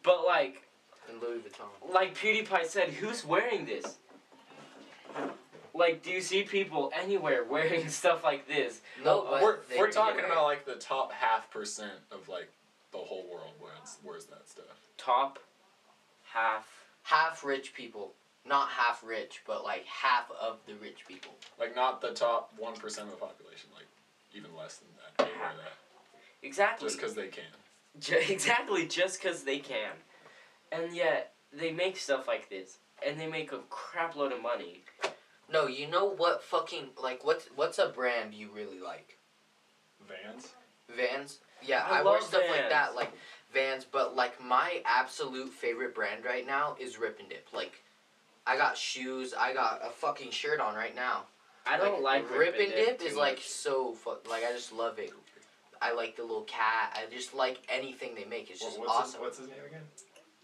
but 0.03 0.25
like, 0.25 0.63
and 1.09 1.21
Louis 1.21 1.39
Vuitton. 1.39 1.93
like 1.93 2.17
PewDiePie 2.17 2.65
said, 2.65 2.89
who's 2.89 3.23
wearing 3.23 3.65
this? 3.65 3.97
Like, 5.73 6.03
do 6.03 6.09
you 6.09 6.21
see 6.21 6.43
people 6.43 6.91
anywhere 6.99 7.43
wearing 7.49 7.87
stuff 7.89 8.23
like 8.23 8.47
this? 8.47 8.81
No, 9.03 9.27
but 9.29 9.41
we're 9.41 9.57
they 9.69 9.77
we're 9.77 9.91
talking 9.91 10.23
about 10.25 10.43
like 10.45 10.65
the 10.65 10.75
top 10.75 11.11
half 11.11 11.51
percent 11.51 11.93
of 12.11 12.27
like 12.29 12.49
the 12.91 12.97
whole 12.97 13.27
world 13.31 13.51
wears 13.61 13.97
wears 14.03 14.25
that 14.25 14.47
stuff. 14.47 14.65
Top, 14.97 15.39
half. 16.35 16.67
half 17.03 17.43
rich 17.43 17.73
people. 17.73 18.13
Not 18.47 18.69
half 18.69 19.03
rich, 19.03 19.41
but 19.47 19.63
like 19.63 19.85
half 19.85 20.29
of 20.39 20.59
the 20.67 20.75
rich 20.75 21.07
people. 21.07 21.33
Like 21.59 21.75
not 21.75 22.01
the 22.01 22.11
top 22.11 22.53
one 22.57 22.75
percent 22.75 23.07
of 23.07 23.13
the 23.13 23.19
population. 23.19 23.69
Like 23.73 23.87
even 24.33 24.55
less 24.55 24.77
than 24.77 24.89
that. 24.97 25.17
That 25.17 25.55
Exactly. 26.43 26.85
just 26.87 26.99
because 26.99 27.15
they 27.15 27.27
can. 27.27 27.43
Ju- 27.99 28.21
exactly, 28.29 28.85
just 28.87 29.21
because 29.21 29.43
they 29.43 29.57
can. 29.57 29.91
And 30.71 30.95
yet, 30.95 31.33
they 31.51 31.71
make 31.71 31.97
stuff 31.97 32.27
like 32.27 32.49
this. 32.49 32.77
And 33.05 33.19
they 33.19 33.27
make 33.27 33.51
a 33.51 33.59
crap 33.69 34.15
load 34.15 34.31
of 34.31 34.41
money. 34.41 34.83
No, 35.51 35.67
you 35.67 35.87
know 35.87 36.05
what 36.05 36.43
fucking 36.43 36.89
like 37.01 37.23
what's 37.25 37.47
what's 37.55 37.77
a 37.77 37.87
brand 37.89 38.33
you 38.33 38.49
really 38.53 38.79
like? 38.79 39.17
Vans. 40.07 40.53
Vans. 40.89 41.39
Yeah, 41.61 41.83
I 41.87 41.99
I, 41.99 42.03
wear 42.03 42.13
love 42.13 42.23
stuff 42.23 42.43
like 42.49 42.69
that, 42.69 42.95
like 42.95 43.11
Vans. 43.55 43.85
But 43.85 44.15
like 44.15 44.39
my 44.43 44.81
absolute 44.85 45.49
favorite 45.51 45.95
brand 45.95 46.23
right 46.23 46.45
now 46.45 46.75
is 46.79 46.99
Rip 46.99 47.19
and 47.19 47.29
Dip. 47.29 47.47
Like, 47.51 47.81
I 48.45 48.57
got 48.57 48.77
shoes. 48.77 49.33
I 49.33 49.53
got 49.53 49.81
a 49.83 49.89
fucking 49.89 50.29
shirt 50.29 50.59
on 50.59 50.75
right 50.75 50.95
now. 50.95 51.23
I 51.65 51.77
don't 51.77 52.03
like, 52.03 52.29
Rip 52.29 52.59
and 52.59 52.71
Dip, 52.71 52.99
too 52.99 53.05
is 53.07 53.15
like 53.15 53.39
so 53.41 53.93
fuck. 53.93 54.29
Like 54.29 54.43
I 54.43 54.51
just 54.51 54.71
love 54.71 54.99
it. 54.99 55.11
I 55.81 55.93
like 55.93 56.15
the 56.15 56.21
little 56.21 56.43
cat. 56.43 56.95
I 56.95 57.11
just 57.11 57.33
like 57.33 57.57
anything 57.69 58.13
they 58.15 58.25
make. 58.25 58.51
It's 58.51 58.59
just 58.59 58.79
what's 58.79 58.91
awesome. 58.91 59.11
His, 59.13 59.21
what's 59.21 59.37
his 59.39 59.47
name 59.47 59.57
again? 59.67 59.81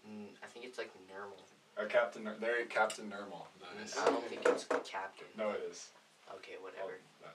Mm, 0.08 0.26
I 0.42 0.46
think 0.46 0.64
it's 0.66 0.78
like 0.78 0.90
Nermal. 1.08 1.38
Uh, 1.82 1.86
Captain. 1.88 2.24
Ner- 2.24 2.36
there, 2.40 2.64
Captain 2.66 3.06
Nermal. 3.06 3.44
That 3.60 3.84
is. 3.84 3.96
I 3.96 4.06
don't 4.06 4.24
think 4.26 4.42
it's 4.46 4.64
Captain. 4.64 5.26
No, 5.38 5.50
it 5.50 5.62
is. 5.70 5.88
Okay, 6.34 6.52
whatever. 6.60 6.92
Oh, 6.98 7.22
that- 7.22 7.34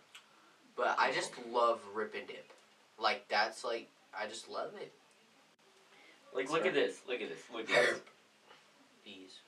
But 0.75 0.95
I 0.99 1.11
just 1.11 1.31
love 1.49 1.79
Rip 1.93 2.13
and 2.15 2.27
Dip. 2.27 2.51
Like 2.99 3.27
that's 3.29 3.63
like 3.63 3.87
I 4.19 4.27
just 4.27 4.49
love 4.49 4.71
it. 4.79 4.91
Like, 6.37 6.51
look 6.51 6.65
at 6.67 6.75
this. 6.75 7.01
Look 7.07 7.19
at 7.19 7.29
this. 7.29 7.39
Look 7.51 7.69
at 7.71 7.85
this. 7.89 7.99
Bees. 9.03 9.39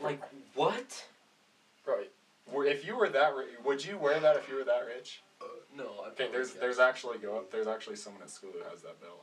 Like, 0.00 0.22
what? 0.54 1.04
Bro, 1.84 2.04
were- 2.50 2.64
if 2.64 2.86
you 2.86 2.96
were 2.96 3.10
that, 3.10 3.34
rich, 3.34 3.50
would 3.62 3.84
you 3.84 3.98
wear 3.98 4.18
that 4.18 4.36
if 4.36 4.48
you 4.48 4.56
were 4.56 4.64
that 4.64 4.86
rich? 4.86 5.22
Uh, 5.42 5.44
no, 5.76 5.90
I 6.04 6.08
Okay, 6.08 6.28
there's 6.32 6.52
there's 6.54 6.78
actually 6.78 7.18
go 7.18 7.36
up. 7.36 7.50
There's 7.50 7.66
actually 7.66 7.96
someone 7.96 8.22
at 8.22 8.30
school 8.30 8.50
who 8.52 8.64
has 8.70 8.80
that 8.82 8.98
belt. 9.02 9.22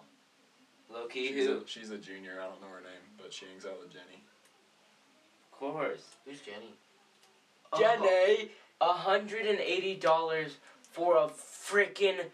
Loki, 0.94 1.30
She's 1.30 1.48
who? 1.48 1.62
a, 1.62 1.68
she's 1.68 1.90
a 1.90 1.98
junior. 1.98 2.34
I 2.40 2.46
don't 2.46 2.62
know 2.62 2.68
her 2.68 2.82
name, 2.82 3.02
but 3.20 3.34
she 3.34 3.46
hangs 3.48 3.66
out 3.66 3.80
with 3.80 3.92
Jenny. 3.92 4.24
Of 5.52 5.58
course. 5.58 6.04
Who's 6.26 6.42
Jenny? 6.42 6.76
Jenny, 7.80 8.52
hundred 8.80 9.48
and 9.48 9.60
eighty 9.60 9.96
dollars 9.96 10.58
for 10.92 11.18
a 11.18 11.28
freaking 11.28 12.26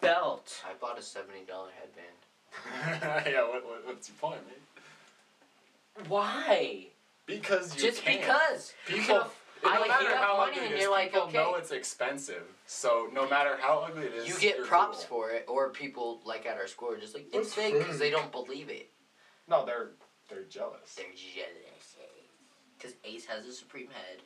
belt. 0.00 0.62
I 0.68 0.72
bought 0.80 0.98
a 0.98 1.02
seventy 1.02 1.44
dollar 1.46 1.68
headband. 1.78 2.21
yeah, 2.86 3.42
what, 3.48 3.64
what, 3.64 3.86
what's 3.86 4.08
your 4.08 4.16
point, 4.20 4.40
man? 4.46 6.06
Why? 6.08 6.86
Because 7.26 7.74
you 7.76 7.82
Just 7.82 8.02
can. 8.02 8.18
because. 8.20 8.72
You 8.88 8.96
People, 8.96 9.20
can- 9.20 9.28
no 9.64 9.70
I 9.70 9.78
like, 9.78 9.88
matter 9.88 10.04
you 10.10 10.16
how 10.16 10.36
money 10.38 10.52
ugly 10.52 10.64
and 10.64 10.72
it 10.72 10.76
is, 10.76 10.82
you're 10.82 10.90
like, 10.90 11.12
people 11.12 11.28
okay. 11.28 11.36
know 11.38 11.54
it's 11.54 11.70
expensive. 11.70 12.42
So 12.66 13.08
no 13.12 13.28
matter 13.28 13.56
how 13.60 13.86
ugly 13.88 14.06
it 14.06 14.14
is, 14.14 14.28
You 14.28 14.34
get 14.40 14.56
you're 14.56 14.66
props 14.66 15.04
cool. 15.04 15.20
for 15.20 15.30
it, 15.30 15.44
or 15.48 15.68
people 15.70 16.20
like 16.24 16.46
at 16.46 16.56
our 16.56 16.66
school 16.66 16.90
are 16.92 16.96
just 16.98 17.14
like 17.14 17.28
it's 17.32 17.54
fake 17.54 17.78
because 17.78 17.98
they 17.98 18.10
don't 18.10 18.32
believe 18.32 18.70
it. 18.70 18.90
No, 19.48 19.64
they're 19.64 19.90
they're 20.28 20.42
jealous. 20.44 20.94
They're 20.96 21.06
jealous. 21.14 21.96
Because 22.76 22.96
Ace 23.04 23.24
has 23.26 23.46
a 23.46 23.52
supreme 23.52 23.88
head. 23.88 24.20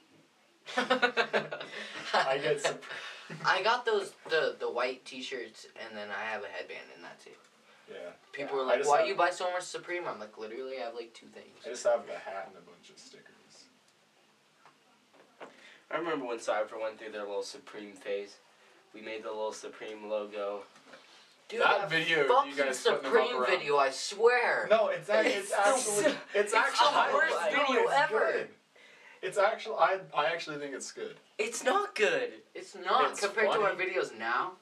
I 2.14 2.38
get 2.38 2.60
some. 2.62 2.76
I 3.44 3.62
got 3.62 3.84
those 3.84 4.12
the 4.30 4.56
the 4.58 4.70
white 4.70 5.04
T-shirts 5.04 5.66
and 5.86 5.96
then 5.96 6.08
I 6.10 6.24
have 6.30 6.42
a 6.44 6.46
headband 6.48 6.88
and 6.94 7.04
that's 7.04 7.26
it. 7.26 7.36
Yeah. 7.88 7.96
People 8.32 8.56
Yeah, 8.56 8.62
are 8.62 8.66
like, 8.66 8.86
"Why 8.86 8.98
have- 8.98 9.08
you 9.08 9.14
buy 9.14 9.30
so 9.30 9.50
much 9.52 9.62
Supreme?" 9.62 10.06
I'm 10.06 10.18
like, 10.18 10.36
literally, 10.38 10.78
I 10.78 10.84
have 10.86 10.94
like 10.94 11.14
two 11.14 11.26
things." 11.28 11.60
I 11.64 11.68
just 11.70 11.84
have 11.84 12.06
the 12.06 12.18
hat 12.18 12.48
and 12.48 12.56
a 12.56 12.60
bunch 12.60 12.90
of 12.90 12.98
stickers. 12.98 13.32
I 15.90 15.98
remember 15.98 16.26
when 16.26 16.40
Cypher 16.40 16.78
went 16.78 16.98
through 16.98 17.12
their 17.12 17.22
little 17.22 17.42
Supreme 17.42 17.92
phase. 17.92 18.36
We 18.92 19.00
made 19.02 19.22
the 19.22 19.28
little 19.28 19.52
Supreme 19.52 20.08
logo. 20.08 20.62
Dude, 21.48 21.60
that 21.60 21.88
video, 21.88 22.26
fucking 22.26 22.50
you 22.50 22.56
guys 22.56 22.82
putting 22.82 23.02
them 23.02 23.16
up 23.22 23.28
Supreme 23.28 23.46
video, 23.46 23.76
I 23.78 23.90
swear. 23.90 24.66
No, 24.68 24.88
it's 24.88 25.08
act- 25.08 25.28
it's 25.28 25.50
It's 25.50 25.52
actually 25.52 26.04
it's 26.06 26.16
it's 26.34 26.54
actually 26.54 27.06
the 27.06 27.14
worst 27.14 27.36
I 27.36 27.50
video 27.50 27.82
it's 27.84 27.92
ever. 27.92 28.18
good. 28.32 28.48
It's 29.22 29.38
actually 29.38 29.76
I 29.76 30.00
I 30.12 30.26
actually 30.26 30.58
think 30.58 30.74
it's 30.74 30.90
good. 30.90 31.16
It's 31.38 31.62
not 31.62 31.94
good. 31.94 32.32
It's 32.54 32.74
not 32.74 33.12
It's 33.12 33.20
compared 33.20 33.52
to 33.52 33.60
our 33.62 33.72
videos 33.74 34.16
now. 34.18 34.52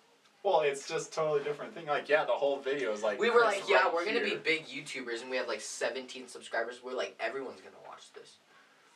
Well, 0.44 0.60
it's 0.60 0.86
just 0.86 1.12
totally 1.12 1.42
different 1.42 1.74
thing. 1.74 1.86
Like 1.86 2.08
yeah, 2.08 2.24
the 2.26 2.32
whole 2.32 2.58
video 2.60 2.92
is 2.92 3.02
like 3.02 3.18
we 3.18 3.30
were 3.30 3.40
Chris 3.44 3.60
like, 3.60 3.68
yeah, 3.68 3.84
right 3.84 3.94
we're 3.94 4.04
gonna 4.04 4.20
be 4.22 4.36
big 4.36 4.66
YouTubers, 4.66 5.22
and 5.22 5.30
we 5.30 5.38
have 5.38 5.48
like 5.48 5.62
17 5.62 6.28
subscribers. 6.28 6.80
We're 6.84 6.92
like, 6.92 7.16
everyone's 7.18 7.60
gonna 7.62 7.76
watch 7.88 8.12
this. 8.12 8.36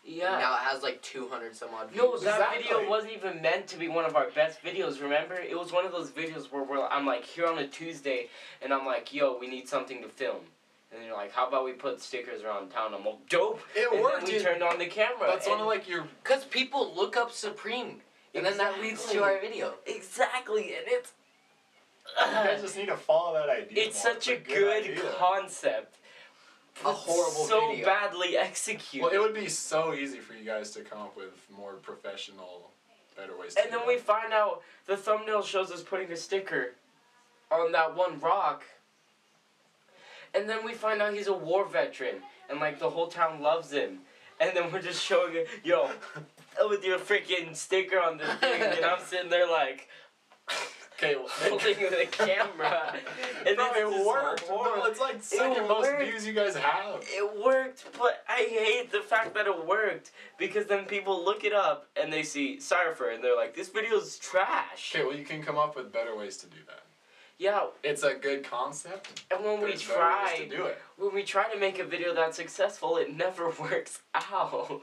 Yeah. 0.05 0.39
Now 0.39 0.55
it 0.55 0.61
has 0.61 0.83
like 0.83 1.01
200 1.03 1.57
some 1.57 1.71
odd 1.75 1.91
views. 1.91 2.03
No, 2.03 2.19
that 2.19 2.39
Exactly. 2.39 2.63
video 2.63 2.89
wasn't 2.89 3.13
even 3.13 3.41
meant 3.43 3.67
to 3.69 3.79
be 3.79 3.89
one 3.89 4.05
of 4.05 4.15
our 4.15 4.31
best 4.31 4.63
videos. 4.63 5.01
Remember, 5.03 5.35
it 5.35 5.59
was 5.59 5.73
one 5.73 5.85
of 5.87 5.93
those 5.93 6.11
videos 6.11 6.53
where 6.53 6.63
we're, 6.63 6.87
I'm 6.87 7.07
like 7.07 7.25
here 7.25 7.47
on 7.47 7.59
a 7.59 7.67
Tuesday, 7.67 8.29
and 8.63 8.73
I'm 8.73 8.85
like, 8.87 9.13
"Yo, 9.15 9.39
we 9.39 9.47
need 9.49 9.69
something 9.69 10.03
to 10.03 10.09
film," 10.09 10.41
and 10.95 11.03
you're 11.05 11.17
like, 11.17 11.33
"How 11.33 11.49
about 11.49 11.65
we 11.65 11.73
put 11.73 12.01
stickers 12.03 12.43
around 12.43 12.71
town?" 12.71 12.93
I'm 12.95 13.05
like, 13.07 13.27
"Dope." 13.31 13.61
It 13.75 13.91
and 13.91 14.03
worked. 14.03 14.17
Then 14.17 14.25
we 14.27 14.33
dude. 14.33 14.43
turned 14.47 14.63
on 14.63 14.79
the 14.79 14.87
camera. 14.87 15.27
That's 15.29 15.47
one 15.47 15.55
and- 15.55 15.63
of 15.63 15.67
like 15.67 15.89
your 15.89 16.07
Because 16.23 16.45
people 16.45 16.95
look 16.95 17.17
up 17.17 17.33
Supreme, 17.33 18.01
and 18.35 18.45
then 18.45 18.59
that 18.59 18.81
leads 18.81 19.05
to 19.13 19.23
our 19.23 19.41
video. 19.41 19.75
exactly, 19.87 20.75
and 20.75 20.85
it's. 20.87 21.13
You 22.19 22.25
guys 22.27 22.47
uh-huh. 22.47 22.63
just 22.63 22.77
need 22.77 22.87
to 22.89 22.97
follow 22.97 23.35
that 23.35 23.49
idea. 23.49 23.85
it's 23.85 24.05
more. 24.05 24.15
such 24.15 24.29
a 24.29 24.37
good 24.37 24.47
good 24.47 24.85
idea. 24.85 25.01
concept. 25.19 25.97
A 26.81 26.85
but 26.85 26.93
horrible 26.93 27.45
so 27.47 27.71
video. 27.71 27.85
badly 27.85 28.37
executed. 28.37 29.05
Well, 29.05 29.13
it 29.13 29.21
would 29.21 29.35
be 29.35 29.49
so 29.49 29.95
easy 29.95 30.19
for 30.19 30.35
you 30.35 30.45
guys 30.45 30.71
to 30.73 30.81
come 30.83 31.01
up 31.01 31.17
with 31.17 31.35
more 31.57 31.73
professional, 31.73 32.71
better 33.17 33.37
ways. 33.37 33.55
to 33.55 33.63
And 33.63 33.71
do 33.73 33.79
then 33.79 33.87
we 33.87 33.97
that. 33.97 34.05
find 34.05 34.33
out 34.33 34.63
the 34.87 34.97
thumbnail 34.97 35.43
shows 35.43 35.73
us 35.73 35.83
putting 35.83 36.11
a 36.13 36.17
sticker 36.17 36.75
on 37.51 37.73
that 37.73 37.97
one 37.97 38.21
rock. 38.21 38.63
And 40.35 40.49
then 40.49 40.65
we 40.65 40.75
find 40.75 41.03
out 41.03 41.15
he's 41.15 41.27
a 41.27 41.33
war 41.33 41.65
veteran 41.67 42.17
and 42.49 42.61
like 42.61 42.79
the 42.79 42.91
whole 42.91 43.09
town 43.09 43.41
loves 43.43 43.73
him. 43.73 44.01
And 44.41 44.57
then 44.57 44.71
we're 44.73 44.83
just 44.83 45.03
showing 45.05 45.35
it, 45.35 45.49
yo, 45.65 45.91
with 46.69 46.85
your 46.85 46.99
freaking 46.99 47.57
sticker 47.57 47.99
on 48.01 48.19
the 48.19 48.25
thing, 48.25 48.63
and 48.63 48.85
I'm 48.85 49.01
sitting 49.05 49.31
there 49.31 49.51
like 49.51 49.89
Okay, 51.01 51.15
well, 51.15 51.29
holding 51.29 51.77
the 51.79 52.07
camera. 52.11 52.95
And 53.47 53.57
Bro, 53.57 53.67
it's 53.67 53.77
it 53.79 53.91
just 53.93 54.07
worked. 54.07 54.41
horrible. 54.41 54.75
Bro, 54.75 54.85
it's 54.87 55.01
like 55.01 55.23
second 55.23 55.69
most 55.69 55.87
worked. 55.89 56.03
views 56.03 56.27
you 56.27 56.33
guys 56.33 56.57
have. 56.57 57.01
It 57.03 57.45
worked, 57.45 57.85
but 57.99 58.25
I 58.29 58.47
hate 58.51 58.91
the 58.91 59.01
fact 59.01 59.33
that 59.35 59.47
it 59.47 59.67
worked 59.67 60.11
because 60.39 60.67
then 60.67 60.85
people 60.87 61.25
look 61.25 61.45
it 61.45 61.53
up 61.53 61.87
and 62.01 62.13
they 62.13 62.25
see 62.25 62.59
Cypher 62.59 63.11
and 63.11 63.23
they're 63.23 63.37
like, 63.37 63.55
this 63.55 63.69
video's 63.69 64.19
trash. 64.19 64.93
Okay, 64.95 65.05
well 65.05 65.17
you 65.17 65.25
can 65.25 65.41
come 65.43 65.57
up 65.57 65.77
with 65.77 65.93
better 65.93 66.17
ways 66.17 66.37
to 66.39 66.47
do 66.47 66.57
that. 66.67 66.81
Yeah, 67.39 67.67
It's 67.85 68.03
a 68.03 68.15
good 68.15 68.43
concept. 68.43 69.23
and 69.31 69.45
when 69.45 69.61
we 69.61 69.69
There's 69.69 69.85
better 69.87 70.01
ways 70.01 70.09
tried, 70.37 70.51
to 70.51 70.57
do 70.57 70.65
it. 70.67 70.79
when 70.97 71.15
we 71.15 71.23
try 71.23 71.49
to 71.51 71.59
make 71.59 71.79
a 71.79 71.85
video 71.85 72.13
that's 72.13 72.37
successful, 72.37 72.97
it 72.97 73.15
never 73.17 73.51
works 73.61 74.01
out. 74.15 74.83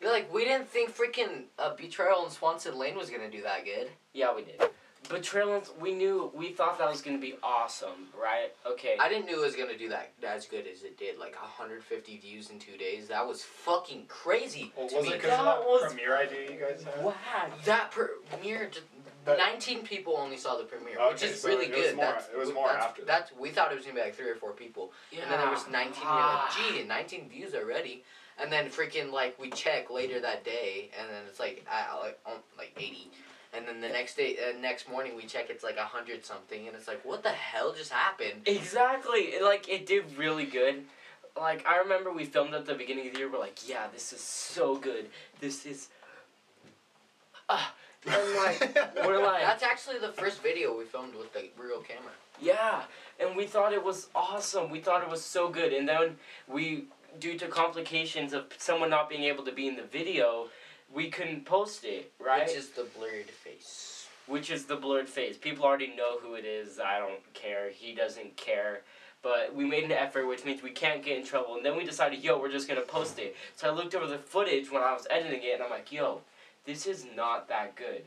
You're 0.00 0.12
like, 0.12 0.32
we 0.32 0.44
didn't 0.44 0.68
think 0.68 0.96
freaking 0.96 1.44
uh, 1.58 1.74
Betrayal 1.74 2.24
in 2.24 2.30
Swanson 2.30 2.78
Lane 2.78 2.96
was 2.96 3.10
gonna 3.10 3.30
do 3.30 3.42
that 3.42 3.64
good. 3.64 3.88
Yeah, 4.14 4.34
we 4.34 4.42
did. 4.44 4.62
Betrayal, 5.08 5.62
we 5.80 5.92
knew, 5.92 6.30
we 6.34 6.52
thought 6.52 6.78
that 6.78 6.88
was 6.88 7.02
gonna 7.02 7.18
be 7.18 7.34
awesome, 7.42 8.08
right? 8.20 8.50
Okay. 8.64 8.96
I 9.00 9.08
didn't 9.08 9.26
know 9.26 9.34
it 9.42 9.44
was 9.44 9.56
gonna 9.56 9.76
do 9.76 9.88
that 9.90 10.12
as 10.26 10.46
good 10.46 10.66
as 10.66 10.84
it 10.84 10.96
did. 10.96 11.18
Like 11.18 11.34
150 11.34 12.18
views 12.18 12.50
in 12.50 12.58
two 12.58 12.76
days. 12.78 13.08
That 13.08 13.26
was 13.26 13.42
fucking 13.42 14.06
crazy 14.06 14.72
Well, 14.76 14.88
to 14.88 14.96
was 14.96 15.04
me. 15.06 15.12
it 15.12 15.16
because 15.20 15.38
of 15.38 15.44
That 15.44 15.56
that 15.58 15.66
was- 15.68 15.92
premiere 15.92 16.16
idea 16.16 16.50
you 16.50 16.58
guys 16.58 16.84
had? 16.84 17.04
Wow. 17.04 17.14
that 17.64 17.90
premiere, 17.90 18.68
just, 18.70 18.86
That- 19.24 19.38
19 19.38 19.82
people 19.84 20.16
only 20.16 20.36
saw 20.36 20.56
the 20.56 20.64
premiere, 20.64 20.96
which 21.10 21.22
is 21.22 21.42
so 21.42 21.48
really 21.48 21.66
it 21.66 21.72
was 21.76 21.86
good. 21.88 21.96
more- 21.96 22.04
that's, 22.06 22.28
it 22.28 22.36
was 22.38 22.52
more 22.52 22.68
that's, 22.68 22.84
after 22.84 23.04
that. 23.04 23.28
That's 23.28 23.32
we 23.38 23.50
thought 23.50 23.70
it 23.72 23.76
was 23.76 23.84
gonna 23.84 23.96
be 23.96 24.02
like 24.02 24.14
three 24.16 24.30
or 24.30 24.36
four 24.36 24.52
people, 24.52 24.92
Yeah. 25.10 25.22
and 25.22 25.30
then 25.32 25.40
there 25.40 25.50
was 25.50 25.66
19. 25.68 26.02
Ah. 26.06 26.52
like, 26.58 26.74
gee, 26.74 26.84
19 26.84 27.28
views 27.28 27.54
already. 27.54 28.04
And 28.38 28.50
then 28.50 28.70
freaking 28.70 29.12
like 29.12 29.38
we 29.38 29.50
check 29.50 29.90
later 29.90 30.18
that 30.20 30.42
day, 30.42 30.90
and 30.98 31.08
then 31.10 31.22
it's 31.28 31.38
like 31.38 31.64
uh, 31.70 31.98
like 32.00 32.18
um, 32.24 32.38
like 32.56 32.72
80. 32.78 33.10
And 33.54 33.66
then 33.68 33.80
the 33.82 33.88
next 33.88 34.16
day, 34.16 34.36
uh, 34.38 34.58
next 34.58 34.88
morning, 34.88 35.14
we 35.14 35.24
check 35.24 35.50
it's 35.50 35.62
like 35.62 35.76
a 35.76 35.84
hundred 35.84 36.24
something, 36.24 36.66
and 36.66 36.74
it's 36.74 36.88
like, 36.88 37.04
what 37.04 37.22
the 37.22 37.28
hell 37.30 37.74
just 37.74 37.92
happened? 37.92 38.42
Exactly. 38.46 39.34
Like 39.42 39.68
it 39.68 39.86
did 39.86 40.16
really 40.16 40.46
good. 40.46 40.84
Like 41.38 41.66
I 41.66 41.78
remember 41.78 42.12
we 42.12 42.24
filmed 42.24 42.54
at 42.54 42.64
the 42.66 42.74
beginning 42.74 43.08
of 43.08 43.12
the 43.12 43.18
year. 43.20 43.30
We're 43.30 43.38
like, 43.38 43.68
yeah, 43.68 43.86
this 43.92 44.12
is 44.12 44.20
so 44.20 44.76
good. 44.76 45.06
This 45.40 45.66
is. 45.66 45.88
Ah, 47.48 47.74
and 48.06 48.34
like 48.36 48.78
we're 49.06 49.22
like, 49.22 49.42
That's 49.42 49.62
actually 49.62 49.98
the 49.98 50.12
first 50.12 50.42
video 50.42 50.76
we 50.76 50.84
filmed 50.84 51.14
with 51.14 51.32
the 51.32 51.50
real 51.58 51.80
camera. 51.80 52.12
yeah, 52.40 52.82
and 53.20 53.36
we 53.36 53.46
thought 53.46 53.72
it 53.72 53.84
was 53.84 54.08
awesome. 54.14 54.70
We 54.70 54.80
thought 54.80 55.02
it 55.02 55.10
was 55.10 55.22
so 55.22 55.48
good, 55.50 55.72
and 55.72 55.86
then 55.88 56.16
we, 56.48 56.84
due 57.20 57.36
to 57.38 57.48
complications 57.48 58.32
of 58.32 58.46
someone 58.58 58.90
not 58.90 59.10
being 59.10 59.24
able 59.24 59.44
to 59.44 59.52
be 59.52 59.68
in 59.68 59.76
the 59.76 59.82
video, 59.82 60.48
we 60.94 61.10
couldn't 61.10 61.44
post 61.44 61.84
it. 61.84 62.12
Right. 62.18 62.46
Which 62.46 62.56
is 62.56 62.70
the 62.70 62.86
blurred 62.96 63.30
face. 63.30 64.06
which 64.26 64.50
is 64.50 64.64
the 64.64 64.76
blurred 64.76 65.08
face. 65.08 65.36
People 65.36 65.64
already 65.64 65.94
know 65.96 66.18
who 66.18 66.34
it 66.34 66.44
is. 66.44 66.78
I 66.78 66.98
don't 66.98 67.20
care. 67.34 67.70
He 67.70 67.94
doesn't 67.94 68.36
care. 68.36 68.82
But 69.22 69.54
we 69.54 69.64
made 69.64 69.84
an 69.84 69.92
effort, 69.92 70.26
which 70.26 70.44
means 70.44 70.62
we 70.62 70.70
can't 70.70 71.04
get 71.04 71.16
in 71.16 71.24
trouble. 71.24 71.56
And 71.56 71.64
then 71.64 71.76
we 71.76 71.84
decided, 71.84 72.22
yo, 72.24 72.38
we're 72.38 72.50
just 72.50 72.68
gonna 72.68 72.80
post 72.80 73.18
it. 73.18 73.36
So 73.56 73.68
I 73.68 73.72
looked 73.72 73.94
over 73.94 74.06
the 74.06 74.18
footage 74.18 74.70
when 74.70 74.82
I 74.82 74.92
was 74.92 75.06
editing 75.10 75.42
it, 75.44 75.54
and 75.54 75.62
I'm 75.62 75.70
like, 75.70 75.92
yo, 75.92 76.22
this 76.66 76.86
is 76.86 77.06
not 77.16 77.48
that 77.48 77.76
good. 77.76 78.02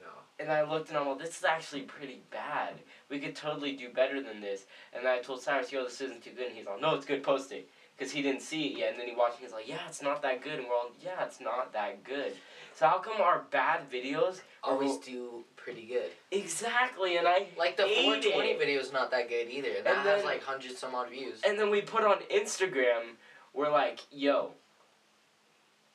No. 0.00 0.10
And 0.40 0.50
I 0.50 0.62
looked 0.68 0.88
and 0.88 0.98
I'm 0.98 1.08
like, 1.08 1.18
this 1.20 1.38
is 1.38 1.44
actually 1.44 1.82
pretty 1.82 2.20
bad. 2.30 2.74
We 3.08 3.20
could 3.20 3.36
totally 3.36 3.72
do 3.76 3.88
better 3.88 4.20
than 4.22 4.40
this. 4.40 4.66
And 4.92 5.04
then 5.04 5.12
I 5.12 5.20
told 5.20 5.42
Cyrus, 5.42 5.70
yo, 5.70 5.84
this 5.84 6.00
isn't 6.00 6.24
too 6.24 6.30
good. 6.36 6.48
And 6.48 6.56
he's 6.56 6.66
like, 6.66 6.80
no, 6.80 6.94
it's 6.94 7.06
good, 7.06 7.22
post 7.22 7.52
it. 7.52 7.68
Because 8.02 8.12
he 8.14 8.20
didn't 8.22 8.42
see 8.42 8.64
it 8.66 8.78
yet. 8.78 8.90
And 8.90 9.00
then 9.00 9.06
he 9.06 9.14
watched 9.14 9.38
it, 9.38 9.44
he's 9.44 9.52
like, 9.52 9.68
yeah, 9.68 9.78
it's 9.86 10.02
not 10.02 10.22
that 10.22 10.42
good. 10.42 10.54
And 10.58 10.64
we're 10.66 10.74
all, 10.74 10.90
yeah, 11.00 11.24
it's 11.24 11.40
not 11.40 11.72
that 11.72 12.02
good. 12.02 12.32
So 12.74 12.88
how 12.88 12.98
come 12.98 13.20
our 13.22 13.44
bad 13.52 13.88
videos 13.92 14.40
Always 14.64 14.96
do 14.96 15.44
pretty 15.54 15.82
good. 15.86 16.10
Exactly, 16.32 17.16
and 17.16 17.28
I 17.28 17.46
Like 17.56 17.76
the 17.76 17.84
hate 17.84 18.04
420 18.04 18.48
it. 18.50 18.58
video 18.58 18.80
is 18.80 18.92
not 18.92 19.12
that 19.12 19.28
good 19.28 19.48
either. 19.48 19.68
That 19.84 19.98
And 19.98 20.08
has 20.08 20.24
like 20.24 20.42
hundred 20.42 20.76
some 20.76 20.96
odd 20.96 21.10
views. 21.10 21.40
And 21.46 21.56
then 21.56 21.70
we 21.70 21.80
put 21.80 22.02
on 22.02 22.16
Instagram, 22.34 23.14
we're 23.54 23.70
like, 23.70 24.00
yo, 24.10 24.50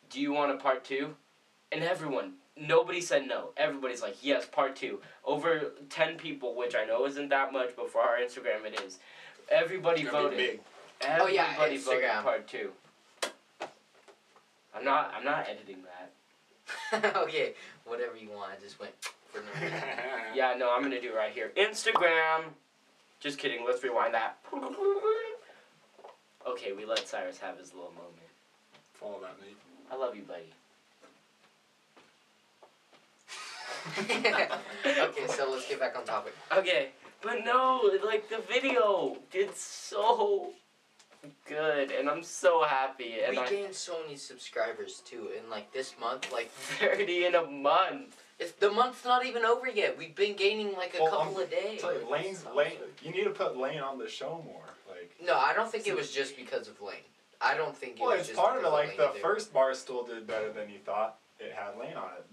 do 0.10 0.22
you 0.22 0.32
want 0.32 0.54
a 0.54 0.56
part 0.56 0.86
two? 0.86 1.14
And 1.74 1.84
everyone, 1.84 2.36
nobody 2.58 3.02
said 3.02 3.28
no. 3.28 3.50
Everybody's 3.58 4.02
like, 4.02 4.16
yes, 4.22 4.46
part 4.46 4.78
two. 4.78 5.02
Over 5.26 5.72
10 5.90 6.16
people, 6.16 6.56
which 6.56 6.74
I 6.74 6.86
know 6.86 7.06
isn't 7.06 7.28
that 7.30 7.52
much, 7.52 7.72
but 7.76 7.90
for 7.92 8.00
our 8.00 8.18
Instagram 8.18 8.66
it 8.66 8.80
is. 8.86 9.00
Everybody 9.50 10.02
It's 10.04 10.10
be 10.10 10.16
voted. 10.16 10.38
big. 10.38 10.60
Oh, 11.20 11.28
yeah, 11.28 11.48
Everybody 11.54 11.78
voted 11.78 12.04
Instagram. 12.04 12.24
part 12.24 12.48
two. 12.48 12.72
I'm 14.76 14.84
not. 14.84 15.14
I'm 15.16 15.24
not 15.24 15.48
editing 15.50 15.78
that. 15.84 17.16
okay, 17.18 17.54
whatever 17.86 18.16
you 18.18 18.30
want. 18.30 18.52
I 18.58 18.62
just 18.62 18.80
went 18.80 18.92
for 19.32 19.40
no 19.40 19.62
reason. 19.62 19.78
Yeah, 20.36 20.54
no, 20.58 20.72
I'm 20.72 20.82
gonna 20.84 21.02
do 21.02 21.10
it 21.14 21.16
right 21.16 21.32
here. 21.34 21.52
Instagram. 21.58 22.44
Just 23.20 23.40
kidding. 23.40 23.66
Let's 23.66 23.84
rewind 23.84 24.14
that. 24.14 24.38
Okay, 26.48 26.72
we 26.72 26.86
let 26.86 27.06
Cyrus 27.06 27.38
have 27.40 27.58
his 27.58 27.74
little 27.74 27.92
moment. 27.92 28.14
Follow 28.94 29.20
that, 29.20 29.36
Nate. 29.42 29.58
I 29.92 29.98
love 29.98 30.16
you, 30.16 30.22
buddy. 30.24 30.46
okay, 34.00 35.28
so 35.28 35.50
let's 35.52 35.68
get 35.68 35.80
back 35.80 35.98
on 35.98 36.06
topic. 36.06 36.34
Okay, 36.56 36.90
but 37.22 37.44
no, 37.44 37.90
like 38.06 38.30
the 38.30 38.42
video 38.50 39.18
did 39.30 39.54
so 39.58 40.54
good, 41.48 41.92
and 41.92 42.10
I'm 42.10 42.24
so 42.24 42.64
happy. 42.64 43.16
And 43.26 43.32
we 43.38 43.44
I 43.44 43.50
gained 43.50 43.74
so 43.74 44.02
many 44.04 44.16
subscribers 44.18 45.02
too 45.06 45.30
in 45.38 45.50
like 45.50 45.72
this 45.74 45.96
month. 46.00 46.32
Like 46.32 46.52
30 46.80 47.26
in 47.26 47.36
a 47.36 47.46
month. 47.46 48.18
it's 48.40 48.52
the 48.54 48.72
month's 48.72 49.04
not 49.06 49.26
even 49.26 49.46
over 49.46 49.68
yet. 49.70 49.98
We've 49.98 50.16
been 50.16 50.36
gaining 50.36 50.74
like 50.74 50.96
a 50.98 51.04
Well, 51.04 51.12
couple 51.12 51.38
um, 51.38 51.44
a 51.44 51.46
day. 51.48 51.78
Tell 51.80 51.94
you, 51.94 52.10
Lane's 52.10 52.46
Lane. 52.56 52.74
You 53.04 53.12
need 53.12 53.24
to 53.26 53.30
put 53.32 53.58
Lane 53.58 53.80
on 53.80 53.98
the 53.98 54.08
show 54.08 54.44
more. 54.46 54.64
Like, 54.90 55.12
No, 55.24 55.38
I 55.38 55.54
don't 55.54 55.72
think 55.72 55.88
it 55.88 55.96
was 55.96 56.12
just 56.12 56.36
because 56.36 56.68
of 56.68 56.82
Lane. 56.82 56.96
I 57.40 57.56
don't 57.56 57.76
think 57.76 57.98
it 57.98 58.02
well, 58.02 58.12
was 58.12 58.22
it's 58.22 58.30
just 58.30 58.40
part 58.40 58.58
of 58.58 58.64
it. 58.66 58.70
Like 58.70 58.98
the 58.98 59.10
either. 59.10 59.20
first 59.20 59.54
bar 59.54 59.74
still 59.76 60.04
did 60.04 60.26
better 60.26 60.52
than 60.52 60.70
you 60.70 60.80
thought 60.80 61.18
it 61.40 61.54
had 61.54 61.78
Lane 61.80 61.96
on 61.96 62.10
it. 62.18 62.26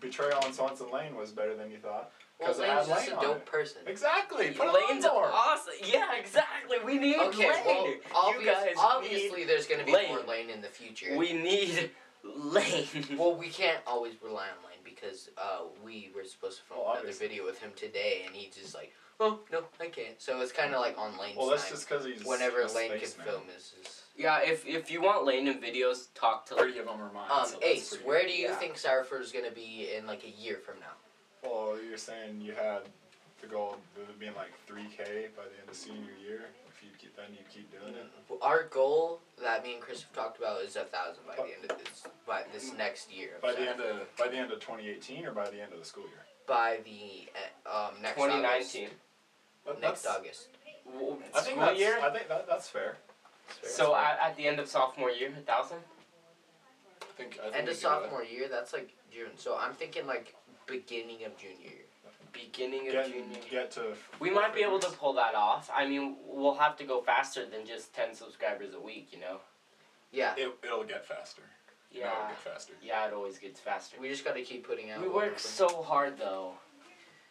Betrayal 0.00 0.38
on 0.44 0.52
Swanson 0.52 0.90
Lane 0.90 1.14
was 1.16 1.30
better 1.30 1.54
than 1.54 1.70
you 1.70 1.78
thought. 1.78 2.10
Well, 2.40 2.48
'cause 2.48 2.58
it 2.58 2.68
Lane's 2.68 2.86
just 2.88 3.06
Lane 3.08 3.12
a 3.12 3.16
on 3.18 3.22
dope 3.24 3.46
person. 3.46 3.82
Exactly. 3.86 4.50
Put 4.52 4.72
Lane's 4.72 5.04
him 5.04 5.10
on 5.10 5.16
more. 5.16 5.30
awesome. 5.32 5.74
Yeah, 5.84 6.14
exactly. 6.16 6.78
We 6.84 6.98
need 6.98 7.16
Okay, 7.18 7.48
Lane. 7.50 7.64
well, 7.66 7.86
you 7.86 8.00
obvious, 8.14 8.58
guys 8.58 8.74
obviously 8.78 9.44
there's 9.44 9.66
gonna 9.66 9.84
be 9.84 9.92
Lane. 9.92 10.08
more 10.08 10.20
Lane 10.20 10.48
in 10.50 10.60
the 10.62 10.68
future. 10.68 11.16
We 11.16 11.32
need 11.34 11.90
Lane. 12.24 12.88
well, 13.18 13.34
we 13.34 13.48
can't 13.50 13.80
always 13.86 14.14
rely 14.22 14.46
on 14.48 14.64
Lane 14.64 14.78
because 14.84 15.28
uh, 15.38 15.60
we 15.84 16.10
were 16.14 16.24
supposed 16.24 16.58
to 16.58 16.64
film 16.64 16.80
Well, 16.80 16.88
another 16.88 17.00
obviously. 17.00 17.28
video 17.28 17.44
with 17.44 17.58
him 17.60 17.72
today, 17.76 18.22
and 18.26 18.34
he 18.34 18.50
just 18.50 18.74
like, 18.74 18.92
oh 19.20 19.40
no, 19.52 19.64
I 19.78 19.86
can't. 19.88 20.20
So 20.20 20.40
it's 20.40 20.52
kind 20.52 20.74
of 20.74 20.80
like 20.80 20.96
on 20.98 21.18
Lane's 21.18 21.36
Well, 21.36 21.48
that's 21.50 21.64
time. 21.64 21.72
just 21.72 21.88
because 21.88 22.04
he's 22.06 22.24
Whenever 22.24 22.62
a 22.62 22.72
Lane 22.72 22.90
can 22.90 23.00
spaceman. 23.00 23.26
film 23.26 23.42
is. 23.56 23.74
is 23.82 24.02
yeah, 24.16 24.40
if 24.42 24.66
if 24.66 24.90
you 24.90 25.00
want 25.02 25.24
Lane 25.24 25.46
in 25.48 25.60
videos, 25.60 26.08
talk 26.14 26.46
to. 26.46 26.54
Thirty 26.54 26.78
of 26.78 26.86
them 26.86 27.00
are 27.00 27.12
mine. 27.12 27.30
um, 27.30 27.46
so 27.46 27.58
Ace, 27.62 27.94
where 28.04 28.22
do 28.22 28.32
you 28.32 28.48
Yeah. 28.48 28.54
think 28.56 28.76
Cypher 28.78 29.18
is 29.20 29.30
gonna 29.32 29.50
be 29.50 29.92
in 29.94 30.06
like 30.06 30.24
a 30.24 30.28
year 30.30 30.56
from 30.58 30.78
now? 30.80 30.92
Well, 31.42 31.76
you're 31.86 31.96
saying 31.98 32.40
you 32.40 32.52
had 32.52 32.82
the 33.40 33.46
goal 33.46 33.76
of 33.96 34.18
being 34.18 34.34
like 34.34 34.52
three 34.66 34.86
K 34.96 35.28
by 35.36 35.44
the 35.44 35.58
end 35.60 35.68
of 35.68 35.74
senior 35.74 36.12
year. 36.22 36.46
If 36.68 36.82
you 36.82 36.90
keep 36.98 37.16
then 37.16 37.26
you 37.32 37.44
keep 37.52 37.70
doing 37.70 37.94
it. 37.94 38.06
Our 38.42 38.64
goal 38.64 39.20
that 39.42 39.62
me 39.64 39.74
and 39.74 39.82
Chris 39.82 40.02
have 40.02 40.12
talked 40.12 40.38
about 40.38 40.62
is 40.62 40.76
a 40.76 40.84
thousand 40.84 41.22
by 41.26 41.36
the 41.36 41.42
end 41.54 41.70
of 41.70 41.78
this 41.78 42.04
by 42.26 42.42
this 42.52 42.72
next 42.76 43.12
year. 43.12 43.32
By 43.42 43.52
the 43.52 43.68
end 43.70 43.80
of 43.80 44.16
by 44.16 44.28
the 44.28 44.36
end 44.36 44.52
of 44.52 44.60
2018 44.60 45.26
or 45.26 45.32
by 45.32 45.48
the 45.50 45.60
end 45.60 45.72
of 45.72 45.78
the 45.78 45.84
school 45.84 46.04
year. 46.04 46.24
by 46.46 46.78
the 46.84 47.28
uh, 47.70 47.88
um 47.88 48.02
next 48.02 48.16
2019. 48.16 48.88
August. 49.66 49.80
Next 49.82 50.02
that's- 50.02 50.06
August. 50.06 50.48
W- 50.92 51.16
I 51.34 51.40
think 51.42 51.58
that's, 51.58 51.78
year. 51.78 51.98
I 52.02 52.10
think 52.10 52.28
that, 52.28 52.46
that's 52.48 52.68
fair. 52.68 52.96
So 53.62 53.94
at, 53.94 54.18
at 54.22 54.36
the 54.36 54.46
end 54.48 54.58
of 54.58 54.66
sophomore 54.68 55.10
year, 55.10 55.32
a 55.36 55.40
thousand. 55.42 55.78
I 57.02 57.04
think, 57.16 57.38
I 57.38 57.44
think 57.44 57.44
End 57.44 57.46
of 57.46 57.52
can 57.54 57.64
do 57.64 57.70
that. 57.72 57.76
sophomore 57.80 58.24
year, 58.24 58.48
that's 58.50 58.72
like 58.72 58.90
June. 59.12 59.30
So 59.36 59.56
I'm 59.60 59.74
thinking 59.74 60.06
like 60.06 60.34
beginning 60.70 61.24
of 61.24 61.36
junior 61.36 61.56
year. 61.62 61.86
Beginning 62.32 62.86
of 62.86 62.92
Get, 62.92 63.06
junior. 63.12 63.38
get 63.50 63.70
to. 63.72 63.92
We 64.20 64.30
might 64.30 64.54
be 64.54 64.62
able 64.62 64.78
to 64.78 64.90
pull 64.92 65.12
that 65.14 65.34
off. 65.34 65.68
I 65.74 65.86
mean, 65.86 66.16
we'll 66.26 66.54
have 66.54 66.76
to 66.78 66.84
go 66.84 67.00
faster 67.02 67.44
than 67.44 67.66
just 67.66 67.92
10 67.94 68.14
subscribers 68.14 68.72
a 68.74 68.80
week, 68.80 69.08
you 69.12 69.18
know? 69.18 69.38
Yeah. 70.12 70.34
It, 70.36 70.54
it'll 70.64 70.84
get 70.84 71.04
faster. 71.04 71.42
You 71.90 72.00
know 72.02 72.06
Yeah. 72.06 72.12
It'll 72.18 72.28
get 72.28 72.38
faster. 72.38 72.72
Yeah, 72.82 73.06
it 73.08 73.12
always 73.12 73.38
gets 73.38 73.58
faster. 73.58 73.96
We 74.00 74.08
just 74.08 74.24
gotta 74.24 74.42
keep 74.42 74.66
putting 74.66 74.90
out. 74.90 75.00
We 75.02 75.08
work 75.08 75.32
we're 75.32 75.38
so 75.38 75.82
hard 75.82 76.18
though, 76.18 76.52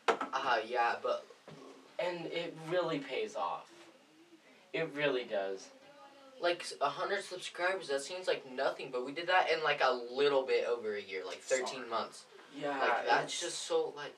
putting- 0.05 0.27
Uh 0.33 0.57
yeah, 0.67 0.95
but 1.01 1.25
and 1.97 2.25
it 2.27 2.55
really 2.69 2.99
pays 2.99 3.35
off. 3.37 3.69
It 4.73 4.89
really 4.95 5.23
does. 5.23 5.67
like 6.41 6.65
a 6.81 6.89
hundred 6.89 7.23
subscribers, 7.23 7.87
that 7.89 8.01
seems 8.01 8.27
like 8.27 8.49
nothing. 8.51 8.89
But 8.91 9.05
we 9.05 9.11
did 9.13 9.27
that 9.27 9.49
in 9.51 9.61
like 9.63 9.81
a 9.83 9.91
little 10.13 10.43
bit 10.45 10.65
over 10.67 10.95
a 10.95 11.01
year, 11.01 11.23
like 11.25 11.39
thirteen 11.39 11.67
Sorry. 11.79 11.89
months. 11.89 12.23
Yeah, 12.57 12.77
Like 12.77 13.07
that's 13.07 13.39
just 13.39 13.67
so 13.67 13.93
like. 13.95 14.13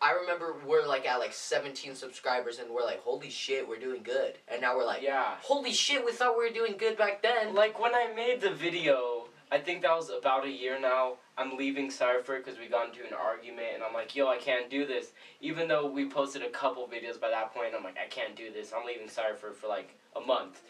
I 0.00 0.12
remember 0.12 0.54
we're 0.66 0.86
like 0.86 1.06
at 1.06 1.18
like 1.18 1.34
seventeen 1.34 1.94
subscribers 1.94 2.58
and 2.58 2.70
we're 2.70 2.84
like, 2.84 3.00
holy 3.00 3.28
shit, 3.30 3.68
we're 3.68 3.78
doing 3.78 4.02
good. 4.02 4.38
And 4.48 4.62
now 4.62 4.76
we're 4.76 4.86
like, 4.86 5.02
yeah. 5.02 5.34
holy 5.42 5.72
shit, 5.72 6.04
we 6.04 6.12
thought 6.12 6.38
we 6.38 6.44
were 6.44 6.54
doing 6.54 6.76
good 6.78 6.96
back 6.96 7.22
then. 7.22 7.54
Like 7.54 7.78
when 7.78 7.94
I 7.94 8.10
made 8.14 8.40
the 8.40 8.50
video, 8.50 9.28
I 9.52 9.58
think 9.58 9.82
that 9.82 9.94
was 9.94 10.10
about 10.10 10.46
a 10.46 10.50
year 10.50 10.80
now. 10.80 11.14
I'm 11.36 11.56
leaving 11.56 11.90
Cypher 11.90 12.38
because 12.38 12.58
we 12.58 12.66
got 12.66 12.88
into 12.88 13.06
an 13.06 13.12
argument, 13.12 13.68
and 13.74 13.82
I'm 13.82 13.92
like, 13.92 14.16
yo, 14.16 14.26
I 14.28 14.38
can't 14.38 14.70
do 14.70 14.86
this. 14.86 15.12
Even 15.40 15.68
though 15.68 15.86
we 15.86 16.08
posted 16.08 16.42
a 16.42 16.50
couple 16.50 16.86
videos 16.88 17.20
by 17.20 17.30
that 17.30 17.54
point, 17.54 17.74
I'm 17.76 17.84
like, 17.84 17.98
I 17.98 18.08
can't 18.08 18.34
do 18.34 18.52
this. 18.52 18.72
I'm 18.76 18.86
leaving 18.86 19.08
Cypher 19.08 19.52
for 19.52 19.68
like 19.68 19.96
a 20.16 20.20
month. 20.20 20.62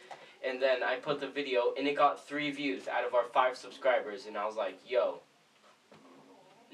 And 0.46 0.60
then 0.60 0.82
I 0.82 0.96
put 0.96 1.20
the 1.20 1.28
video, 1.28 1.72
and 1.78 1.86
it 1.86 1.96
got 1.96 2.26
three 2.26 2.50
views 2.50 2.88
out 2.88 3.06
of 3.06 3.14
our 3.14 3.24
five 3.32 3.56
subscribers, 3.56 4.26
and 4.26 4.36
I 4.36 4.44
was 4.44 4.56
like, 4.56 4.78
yo, 4.86 5.20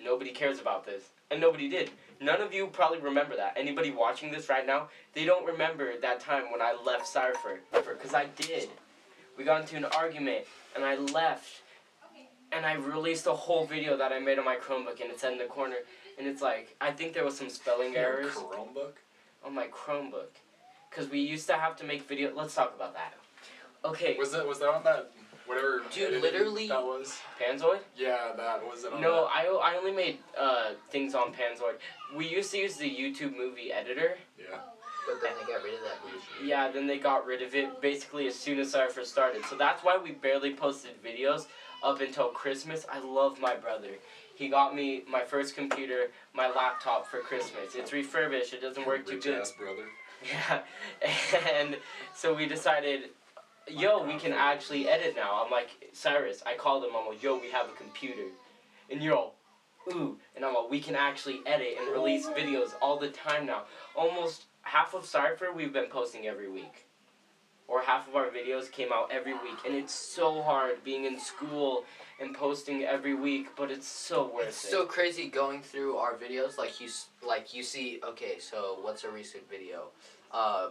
nobody 0.04 0.30
cares 0.30 0.60
about 0.60 0.84
this. 0.86 1.04
And 1.30 1.40
nobody 1.40 1.68
did. 1.68 1.90
None 2.20 2.40
of 2.40 2.52
you 2.52 2.66
probably 2.66 2.98
remember 2.98 3.36
that. 3.36 3.54
Anybody 3.56 3.90
watching 3.90 4.32
this 4.32 4.48
right 4.48 4.66
now, 4.66 4.88
they 5.14 5.24
don't 5.24 5.46
remember 5.46 5.92
that 6.00 6.20
time 6.20 6.50
when 6.50 6.60
I 6.60 6.74
left 6.84 7.06
Cypher. 7.06 7.60
Because 7.72 8.14
I 8.14 8.26
did. 8.36 8.68
We 9.38 9.44
got 9.44 9.60
into 9.62 9.76
an 9.76 9.84
argument, 9.96 10.44
and 10.74 10.84
I 10.84 10.96
left. 10.96 11.62
And 12.52 12.66
I 12.66 12.74
released 12.74 13.26
a 13.26 13.32
whole 13.32 13.64
video 13.64 13.96
that 13.96 14.12
I 14.12 14.18
made 14.18 14.38
on 14.38 14.44
my 14.44 14.56
Chromebook, 14.56 15.00
and 15.00 15.10
it 15.10 15.20
said 15.20 15.32
in 15.32 15.38
the 15.38 15.44
corner, 15.44 15.76
and 16.18 16.26
it's 16.26 16.42
like, 16.42 16.74
I 16.80 16.90
think 16.90 17.14
there 17.14 17.24
was 17.24 17.38
some 17.38 17.48
spelling 17.48 17.92
Your 17.92 18.02
errors 18.02 18.34
Chromebook. 18.34 18.94
on 19.44 19.54
my 19.54 19.68
Chromebook. 19.68 20.34
Because 20.90 21.08
we 21.08 21.20
used 21.20 21.46
to 21.46 21.54
have 21.54 21.76
to 21.76 21.84
make 21.84 22.08
video. 22.08 22.34
Let's 22.34 22.56
talk 22.56 22.74
about 22.74 22.94
that. 22.94 23.14
Okay, 23.84 24.16
Was 24.18 24.32
that 24.32 24.46
was 24.46 24.58
that 24.58 24.68
on 24.68 24.82
that 24.84 25.10
whatever? 25.50 25.82
Dude, 25.92 26.22
literally- 26.22 26.68
That 26.68 26.82
was. 26.82 27.18
Panzoid? 27.40 27.80
Yeah, 27.96 28.32
that 28.36 28.64
was 28.64 28.84
it. 28.84 28.92
On 28.92 29.00
No, 29.00 29.24
that? 29.24 29.30
I, 29.34 29.46
I 29.46 29.76
only 29.76 29.92
made 29.92 30.18
uh, 30.38 30.70
things 30.90 31.14
on 31.14 31.32
Panzoid. 31.32 31.74
We 32.16 32.26
used 32.26 32.50
to 32.52 32.58
use 32.58 32.76
the 32.76 32.88
YouTube 32.88 33.36
movie 33.36 33.72
editor. 33.72 34.16
Yeah. 34.38 34.58
But 35.06 35.20
then 35.22 35.32
they 35.40 35.52
got 35.52 35.62
rid 35.64 35.74
of 35.74 35.80
that 35.80 36.00
bullshit. 36.02 36.46
Yeah, 36.46 36.70
then 36.70 36.86
they 36.86 36.98
got 36.98 37.26
rid 37.26 37.42
of 37.42 37.54
it 37.54 37.80
basically 37.80 38.26
as 38.26 38.34
soon 38.38 38.58
as 38.60 38.70
Cypher 38.70 39.04
started. 39.04 39.44
So 39.46 39.56
that's 39.56 39.82
why 39.82 39.96
we 39.96 40.12
barely 40.12 40.54
posted 40.54 40.92
videos 41.02 41.46
up 41.82 42.00
until 42.00 42.28
Christmas. 42.28 42.86
I 42.92 43.00
love 43.00 43.40
my 43.40 43.56
brother. 43.56 43.92
He 44.34 44.48
got 44.48 44.74
me 44.74 45.02
my 45.10 45.22
first 45.24 45.54
computer, 45.56 46.08
my 46.34 46.48
laptop 46.48 47.06
for 47.06 47.18
Christmas. 47.20 47.74
It's 47.74 47.92
refurbished, 47.92 48.52
it 48.54 48.60
doesn't 48.62 48.86
work 48.86 49.06
too 49.06 49.20
good. 49.20 49.40
ass 49.40 49.52
brother. 49.52 49.84
Yeah. 50.30 50.60
And 51.54 51.78
so 52.14 52.34
we 52.34 52.44
decided, 52.46 53.08
yo, 53.70 54.02
we 54.04 54.16
can 54.16 54.32
actually 54.32 54.88
edit 54.88 55.14
now. 55.16 55.42
I'm 55.44 55.50
like, 55.50 55.68
Cyrus, 55.92 56.42
I 56.46 56.54
called 56.54 56.84
him, 56.84 56.90
I'm 56.96 57.06
like, 57.06 57.22
yo, 57.22 57.38
we 57.38 57.50
have 57.50 57.68
a 57.68 57.72
computer. 57.72 58.26
And 58.90 59.02
you're 59.02 59.14
all, 59.16 59.34
ooh. 59.92 60.18
And 60.36 60.44
I'm 60.44 60.54
like, 60.54 60.70
we 60.70 60.80
can 60.80 60.94
actually 60.96 61.40
edit 61.46 61.76
and 61.80 61.92
release 61.92 62.26
videos 62.26 62.70
all 62.82 62.98
the 62.98 63.08
time 63.08 63.46
now. 63.46 63.62
Almost 63.94 64.44
half 64.62 64.94
of 64.94 65.04
Cypher 65.04 65.52
we've 65.54 65.72
been 65.72 65.86
posting 65.86 66.26
every 66.26 66.50
week. 66.50 66.86
Or 67.68 67.80
half 67.80 68.08
of 68.08 68.16
our 68.16 68.26
videos 68.26 68.70
came 68.70 68.88
out 68.92 69.10
every 69.12 69.32
week. 69.34 69.58
And 69.64 69.76
it's 69.76 69.94
so 69.94 70.42
hard 70.42 70.82
being 70.82 71.04
in 71.04 71.20
school 71.20 71.84
and 72.20 72.34
posting 72.34 72.82
every 72.82 73.14
week, 73.14 73.50
but 73.56 73.70
it's 73.70 73.86
so 73.86 74.28
worth 74.34 74.48
It's 74.48 74.64
it. 74.64 74.70
so 74.70 74.86
crazy 74.86 75.28
going 75.28 75.62
through 75.62 75.96
our 75.96 76.14
videos. 76.14 76.58
Like 76.58 76.80
you, 76.80 76.88
like 77.26 77.54
you 77.54 77.62
see. 77.62 78.00
Okay, 78.04 78.40
so 78.40 78.78
what's 78.82 79.04
a 79.04 79.10
recent 79.10 79.48
video? 79.48 79.90
Uh, 80.32 80.70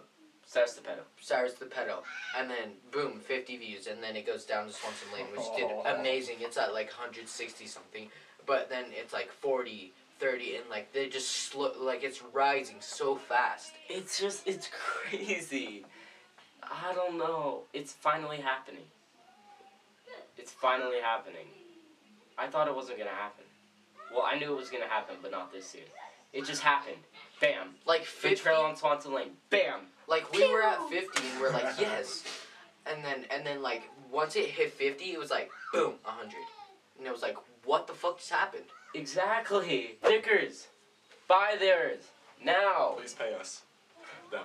Cyrus 0.50 0.74
the 0.74 0.82
pedo. 0.82 1.02
Cyrus 1.22 1.54
the 1.54 1.66
pedo, 1.66 2.00
and 2.36 2.50
then 2.50 2.72
boom, 2.92 3.20
fifty 3.20 3.56
views, 3.56 3.86
and 3.86 4.02
then 4.02 4.16
it 4.16 4.26
goes 4.26 4.46
down 4.46 4.66
to 4.66 4.74
Swanson 4.74 5.08
Lane, 5.14 5.28
which 5.32 5.46
did 5.56 5.70
amazing. 6.00 6.38
It's 6.40 6.58
at 6.58 6.74
like 6.74 6.92
hundred 6.92 7.30
sixty 7.30 7.68
something, 7.68 8.10
but 8.48 8.68
then 8.68 8.86
it's 8.90 9.14
like 9.14 9.32
40, 9.32 9.94
thirty, 10.20 10.56
and 10.56 10.68
like 10.68 10.92
they 10.92 11.08
just 11.08 11.30
slow, 11.30 11.72
like 11.80 12.04
it's 12.04 12.24
rising 12.34 12.78
so 12.80 13.16
fast. 13.16 13.74
It's 13.90 14.20
just 14.20 14.48
it's 14.48 14.70
crazy. 14.74 15.86
I 16.64 16.94
don't 16.96 17.20
know. 17.20 17.62
It's 17.72 17.94
finally 17.94 18.38
happening. 18.38 18.86
It's 20.36 20.52
finally 20.52 21.00
happening. 21.00 21.46
I 22.40 22.48
thought 22.48 22.68
it 22.68 22.76
wasn't 22.76 22.98
gonna 22.98 23.12
happen. 23.12 23.46
Well, 24.12 24.26
I 24.26 24.40
knew 24.40 24.52
it 24.52 24.58
was 24.58 24.72
gonna 24.72 24.88
happen, 24.88 25.18
but 25.22 25.30
not 25.30 25.54
this 25.54 25.68
soon. 25.68 25.82
It 26.34 26.46
just 26.46 26.64
happened. 26.64 26.98
Bam. 27.40 27.76
Like 27.86 28.04
fifty, 28.04 28.36
trail 28.36 28.62
on 28.62 28.76
Swanson 28.76 29.14
Lane. 29.14 29.34
Bam. 29.52 29.82
Like 30.10 30.32
we 30.34 30.52
were 30.52 30.64
at 30.64 30.90
fifty, 30.90 31.24
and 31.32 31.42
we're 31.42 31.52
like 31.52 31.80
yes, 31.80 32.24
and 32.86 33.04
then 33.04 33.26
and 33.32 33.46
then 33.46 33.62
like 33.62 33.84
once 34.12 34.36
it 34.36 34.46
hit 34.46 34.74
fifty, 34.74 35.14
it 35.14 35.20
was 35.20 35.30
like 35.32 35.52
boom, 35.72 35.94
hundred, 36.04 36.44
and 36.98 37.08
it 37.08 37.12
was 37.12 37.22
like 37.22 37.38
what 37.66 37.88
the 37.88 37.94
fuck 37.94 38.18
just 38.18 38.32
happened? 38.32 38.66
Exactly. 38.96 39.98
Stickers. 40.04 40.68
Buy 41.28 41.56
theirs 41.60 42.00
now. 42.44 42.96
Please 42.98 43.14
pay 43.14 43.34
us. 43.34 43.62
Them. 44.32 44.42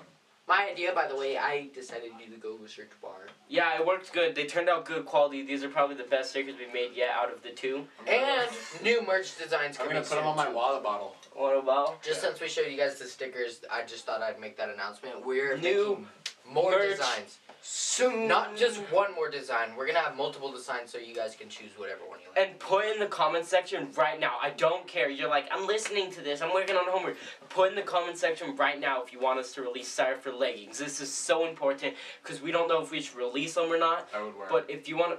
My 0.46 0.68
idea, 0.70 0.92
by 0.94 1.09
the 1.09 1.16
way, 1.16 1.38
I 1.38 1.70
decided 1.74 2.12
to 2.18 2.24
do 2.24 2.30
the 2.30 2.37
Google 2.38 2.68
Search 2.68 2.90
Bar. 3.00 3.28
Yeah, 3.48 3.80
it 3.80 3.87
worked 3.87 4.12
good. 4.12 4.35
They 4.35 4.44
turned 4.44 4.68
out 4.68 4.85
good 4.85 5.07
quality. 5.07 5.42
These 5.42 5.64
are 5.64 5.70
probably 5.70 5.96
the 5.96 6.04
best 6.04 6.30
stickers 6.30 6.57
we've 6.59 6.72
made 6.72 6.90
yet 6.94 7.11
out 7.14 7.33
of 7.33 7.42
the 7.42 7.50
two. 7.50 7.87
And 8.07 8.50
new 8.83 9.00
merch 9.07 9.38
designs 9.38 9.78
coming 9.78 9.96
I'm 9.96 10.02
coming 10.02 10.02
gonna 10.02 10.04
put 10.04 10.16
them 10.16 10.26
on 10.26 10.37
my 10.37 10.50
water 10.50 10.83
bottle. 10.83 11.16
What 11.35 11.57
about? 11.57 12.02
Just 12.02 12.20
since 12.20 12.40
we 12.40 12.48
showed 12.48 12.66
you 12.70 12.76
guys 12.76 12.98
the 12.98 13.07
stickers, 13.07 13.62
I 13.72 13.85
just 13.85 14.04
thought 14.04 14.20
I'd 14.20 14.38
make 14.38 14.59
that 14.59 14.68
announcement. 14.68 15.24
We're 15.24 15.57
New 15.57 15.90
making 15.90 16.07
more 16.50 16.70
merch 16.72 16.90
designs. 16.98 17.38
Soon. 17.66 18.28
Not 18.28 18.57
just 18.59 18.78
one 18.92 19.14
more 19.14 19.30
design. 19.30 19.74
We're 19.74 19.87
gonna 19.87 20.00
have 20.00 20.16
multiple 20.16 20.52
designs 20.52 20.92
so 20.92 20.98
you 20.98 21.14
guys 21.14 21.35
can 21.35 21.48
choose 21.48 21.70
whatever 21.78 22.00
one 22.07 22.18
you 22.20 22.26
like. 22.37 22.50
And 22.50 22.59
put 22.59 22.85
in 22.85 22.98
the 23.00 23.07
comment 23.07 23.46
section 23.46 23.88
right 23.96 24.20
now. 24.20 24.35
I 24.42 24.50
don't 24.50 24.87
care. 24.87 25.09
You're 25.09 25.30
like, 25.30 25.48
I'm 25.50 25.66
listening 25.66 26.11
to 26.12 26.20
this. 26.20 26.42
I'm 26.42 26.52
working 26.52 26.76
on 26.76 26.85
homework. 26.90 27.16
Put 27.48 27.70
in 27.70 27.74
the 27.74 27.80
comment 27.83 28.18
section 28.18 28.54
right 28.57 28.78
now 28.78 29.02
if 29.02 29.14
you 29.14 29.18
want 29.18 29.38
us 29.38 29.54
to 29.54 29.62
release 29.62 29.88
Cypher 29.88 30.30
leggings. 30.30 30.78
This 30.78 31.00
is 31.00 31.11
so 31.11 31.46
important 31.48 31.94
because 32.22 32.42
we 32.42 32.52
don't 32.52 32.68
know 32.68 32.83
if 32.83 32.90
we 32.90 33.00
should 33.00 33.16
release 33.16 33.54
them 33.54 33.72
or 33.72 33.78
not. 33.78 34.09
I 34.14 34.22
would 34.22 34.37
wear 34.37 34.46
But 34.50 34.68
if 34.68 34.87
you 34.87 34.98
want 34.98 35.12
to, 35.12 35.18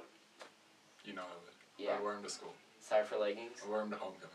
You 1.09 1.15
know 1.15 1.23
I 1.23 1.33
would. 1.43 1.83
yeah, 1.83 1.95
I'd 1.95 2.03
wear 2.03 2.13
them 2.13 2.23
to 2.23 2.29
school. 2.29 2.53
Cypher 2.79 3.17
leggings. 3.17 3.59
I'd 3.63 3.71
wear 3.71 3.79
them 3.79 3.89
to 3.89 3.97
homecoming. 3.97 4.29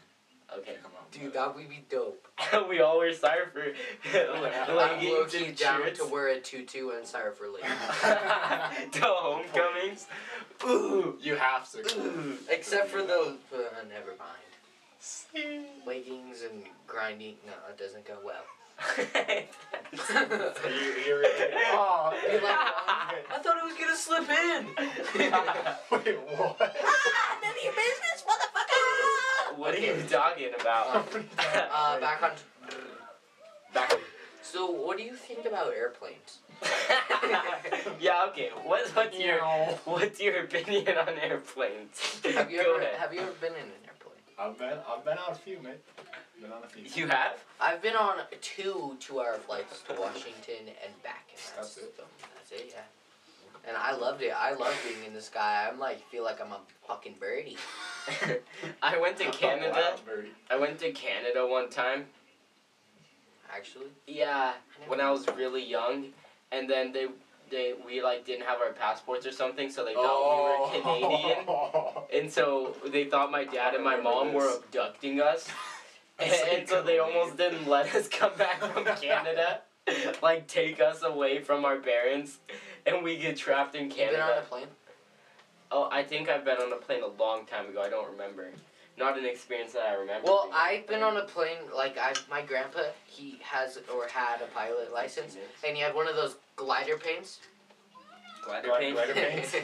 Okay. 0.59 0.77
Come 0.83 0.93
out. 0.99 1.11
Dude, 1.13 1.33
that 1.33 1.55
would 1.55 1.69
be 1.69 1.85
dope. 1.89 2.27
we 2.69 2.81
all 2.81 2.99
wear 2.99 3.13
Cypher 3.13 3.73
I'm 4.15 4.77
leggings 4.77 5.13
low-key 5.13 5.53
down 5.53 5.83
shirts. 5.83 5.99
to 6.01 6.07
wear 6.07 6.29
a 6.29 6.41
tutu 6.41 6.91
and 6.91 7.07
Cypher 7.07 7.49
leggings. 7.49 8.93
to 8.93 9.01
homecomings. 9.03 10.07
Ooh. 10.65 11.19
You 11.21 11.37
have 11.37 11.71
to. 11.73 11.79
Ooh. 12.01 12.39
Except 12.49 12.89
for 12.89 13.03
the. 13.03 13.37
Uh, 13.53 13.59
never 13.89 14.15
mind. 14.19 14.39
Leggings 15.87 16.43
and 16.43 16.65
grinding. 16.87 17.37
No, 17.47 17.53
it 17.69 17.79
doesn't 17.79 18.05
go 18.05 18.19
well. 18.25 18.43
you, 18.97 19.07
you 21.07 21.19
really, 21.19 21.53
oh, 21.73 22.13
like, 22.13 22.43
I 22.43 23.39
thought 23.43 23.59
it 23.59 23.65
was 23.65 23.77
gonna 23.79 23.95
slip 23.95 24.29
in. 24.31 24.67
Wait, 25.91 26.17
what? 26.39 26.59
none 26.59 27.51
of 27.51 27.63
your 27.63 27.75
business, 27.75 28.25
motherfucker. 28.27 28.50
What 29.61 29.75
Okay. 29.75 29.91
are 29.93 29.97
you 29.97 30.03
talking 30.09 30.51
about? 30.59 31.07
Uh, 31.47 32.01
back 32.01 32.23
on. 32.23 32.31
Back. 33.75 33.93
So, 34.43 34.71
what 34.71 34.97
do 34.97 35.03
you 35.05 35.15
think 35.15 35.45
about 35.45 35.73
airplanes? 35.75 36.39
yeah. 38.01 38.27
Okay. 38.31 38.51
What's 38.65 38.91
what's 38.97 39.19
your 39.19 39.41
what's 39.85 40.19
your 40.21 40.45
opinion 40.45 40.97
on 40.97 41.11
airplanes? 41.19 42.21
Have 42.25 42.51
you 42.51 42.63
Go 42.63 42.75
ever 42.75 42.81
ahead. 42.83 42.99
Have 42.99 43.15
you 43.15 43.21
ever 43.21 43.33
been 43.41 43.53
in 43.53 43.69
an 43.77 43.83
airplane? 43.87 44.17
I've 44.39 44.59
been 44.59 44.79
I've 44.89 45.05
been 45.05 45.19
on 45.19 45.33
a 45.33 45.35
few, 45.35 45.59
mate. 45.63 45.81
Been 46.41 46.53
on 46.53 46.63
a 46.65 46.69
few. 46.69 46.85
You 47.03 47.09
have? 47.09 47.35
I've 47.61 47.83
been 47.83 47.97
on 47.97 48.17
two 48.41 48.97
two-hour 48.99 49.35
flights 49.47 49.83
to 49.89 50.01
Washington 50.01 50.73
and 50.83 51.03
back. 51.03 51.27
And 51.31 51.39
that's, 51.59 51.75
That's 51.75 51.77
it? 51.77 51.97
the- 51.99 52.03
that's 52.35 52.51
it, 52.53 52.73
yeah. 52.75 53.69
And 53.69 53.77
I 53.77 53.93
loved 53.95 54.23
it. 54.23 54.33
I 54.35 54.55
love 54.55 54.75
being 54.89 55.05
in 55.07 55.13
the 55.13 55.21
sky. 55.21 55.69
I'm 55.71 55.79
like, 55.79 56.01
feel 56.09 56.25
like 56.25 56.41
I'm 56.41 56.51
a 56.53 56.61
fucking 56.89 57.17
birdie. 57.21 57.59
I 58.83 58.99
went 58.99 59.17
to 59.19 59.25
Canada. 59.31 59.97
I 60.51 60.57
went 60.57 60.79
to 60.81 60.93
Canada 60.93 61.47
one 61.47 61.69
time. 61.71 62.07
Actually, 63.53 63.87
Yeah, 64.07 64.53
when 64.87 65.01
I 65.01 65.11
was 65.11 65.27
really 65.37 65.65
young, 65.65 66.07
and 66.53 66.71
then 66.71 66.93
they 66.93 67.09
they 67.51 67.75
we 67.85 68.01
like 68.01 68.25
didn't 68.25 68.47
have 68.47 68.61
our 68.61 68.71
passports 68.73 69.27
or 69.27 69.33
something, 69.33 69.69
so 69.71 69.85
they 69.85 69.93
thought 69.95 70.05
Oh. 70.07 70.71
we 70.73 70.79
were 70.79 70.83
Canadian, 71.01 71.39
and 72.23 72.33
so 72.33 72.77
they 72.87 73.05
thought 73.07 73.33
my 73.33 73.43
dad 73.45 73.75
and 73.75 73.83
my 73.83 73.97
mom 73.97 74.33
were 74.33 74.49
abducting 74.57 75.21
us, 75.21 75.49
and, 76.21 76.31
and 76.33 76.69
so 76.69 76.81
they 76.81 77.01
almost 77.01 77.37
didn't 77.37 77.67
let 77.69 77.93
us 77.93 78.07
come 78.09 78.31
back 78.39 78.61
from 78.61 78.85
Canada, 78.85 79.63
like 80.23 80.47
take 80.47 80.81
us 80.81 81.03
away 81.03 81.41
from 81.43 81.65
our 81.65 81.79
parents, 81.79 82.39
and 82.87 83.03
we 83.03 83.17
get 83.17 83.37
trapped 83.37 83.75
in 83.75 83.91
you 83.91 83.97
been 83.97 84.09
on 84.11 84.15
a 84.15 84.17
Canada. 84.19 84.47
plane? 84.49 84.67
Oh, 85.73 85.89
I 85.91 86.03
think 86.03 86.29
I've 86.29 86.45
been 86.45 86.59
on 86.59 86.73
a 86.73 86.77
plane 86.77 87.03
a 87.03 87.23
long 87.23 87.47
time 87.47 87.69
ago. 87.69 87.81
I 87.81 87.89
don't 87.89 88.11
remember. 88.11 88.51
Not 88.99 89.17
an 89.17 89.25
experience 89.25 89.73
that 89.73 89.83
I 89.89 89.95
remember. 89.95 90.27
Well, 90.27 90.43
being 90.45 90.55
I've 90.57 90.87
been 90.87 91.03
on 91.03 91.17
a 91.17 91.23
plane. 91.23 91.59
Like, 91.75 91.97
I 91.97 92.13
my 92.29 92.43
grandpa, 92.43 92.81
he 93.07 93.39
has 93.43 93.79
or 93.95 94.09
had 94.09 94.43
a 94.43 94.47
pilot 94.47 94.93
license, 94.93 95.37
and 95.67 95.77
he 95.77 95.83
had 95.83 95.95
one 95.95 96.09
of 96.09 96.17
those 96.17 96.37
glider 96.57 96.97
planes. 96.97 97.39
glider 98.45 98.69
Glide- 98.69 98.79
plane. 98.81 98.93
glider 98.95 99.13
planes? 99.15 99.55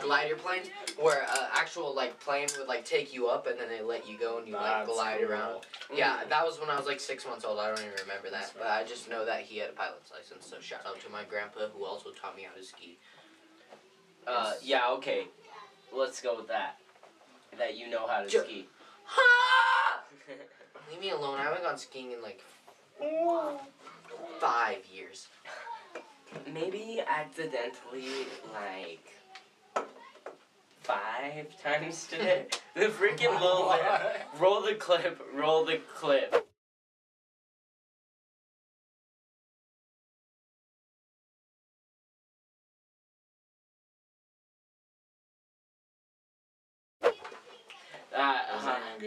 glider 0.00 0.36
planes, 0.36 0.68
where 1.00 1.24
uh, 1.28 1.48
actual 1.52 1.94
like 1.94 2.18
plane 2.20 2.46
would 2.56 2.68
like 2.68 2.84
take 2.84 3.12
you 3.12 3.26
up 3.26 3.46
and 3.48 3.58
then 3.58 3.68
they 3.68 3.82
let 3.82 4.08
you 4.08 4.16
go 4.16 4.38
and 4.38 4.46
you 4.46 4.54
like 4.54 4.86
glide 4.86 5.18
cool. 5.20 5.28
around. 5.28 5.66
Yeah, 5.94 6.20
that 6.28 6.46
was 6.46 6.60
when 6.60 6.70
I 6.70 6.76
was 6.76 6.86
like 6.86 7.00
six 7.00 7.26
months 7.26 7.44
old. 7.44 7.58
I 7.58 7.66
don't 7.66 7.80
even 7.80 7.90
remember 8.00 8.30
that, 8.30 8.42
That's 8.42 8.50
but 8.52 8.68
I 8.68 8.84
just 8.84 9.10
know 9.10 9.26
that 9.26 9.40
he 9.42 9.58
had 9.58 9.70
a 9.70 9.72
pilot's 9.74 10.12
license. 10.12 10.46
So 10.46 10.60
shout 10.60 10.80
out 10.86 11.00
to 11.00 11.10
my 11.10 11.24
grandpa 11.24 11.66
who 11.76 11.84
also 11.84 12.10
taught 12.10 12.36
me 12.36 12.44
how 12.48 12.56
to 12.58 12.64
ski. 12.64 12.96
Uh, 14.26 14.52
yeah, 14.62 14.90
okay. 14.92 15.26
Let's 15.92 16.20
go 16.20 16.36
with 16.36 16.48
that. 16.48 16.78
That 17.58 17.76
you 17.76 17.88
know 17.88 18.06
how 18.06 18.22
to 18.22 18.28
Ju- 18.28 18.42
ski. 18.44 18.66
Ha! 19.04 20.00
Leave 20.90 21.00
me 21.00 21.10
alone. 21.10 21.38
I 21.38 21.44
haven't 21.44 21.62
gone 21.62 21.78
skiing 21.78 22.12
in 22.12 22.22
like 22.22 22.42
five 24.40 24.84
years. 24.92 25.28
Maybe 26.52 27.00
accidentally, 27.06 28.26
like, 28.52 29.86
five 30.82 31.46
times 31.62 32.06
today. 32.06 32.46
the 32.74 32.86
freaking 32.86 33.32
little. 33.40 33.74
Roll 34.38 34.62
the 34.62 34.74
clip, 34.74 35.20
roll 35.34 35.64
the 35.64 35.80
clip. 35.94 36.45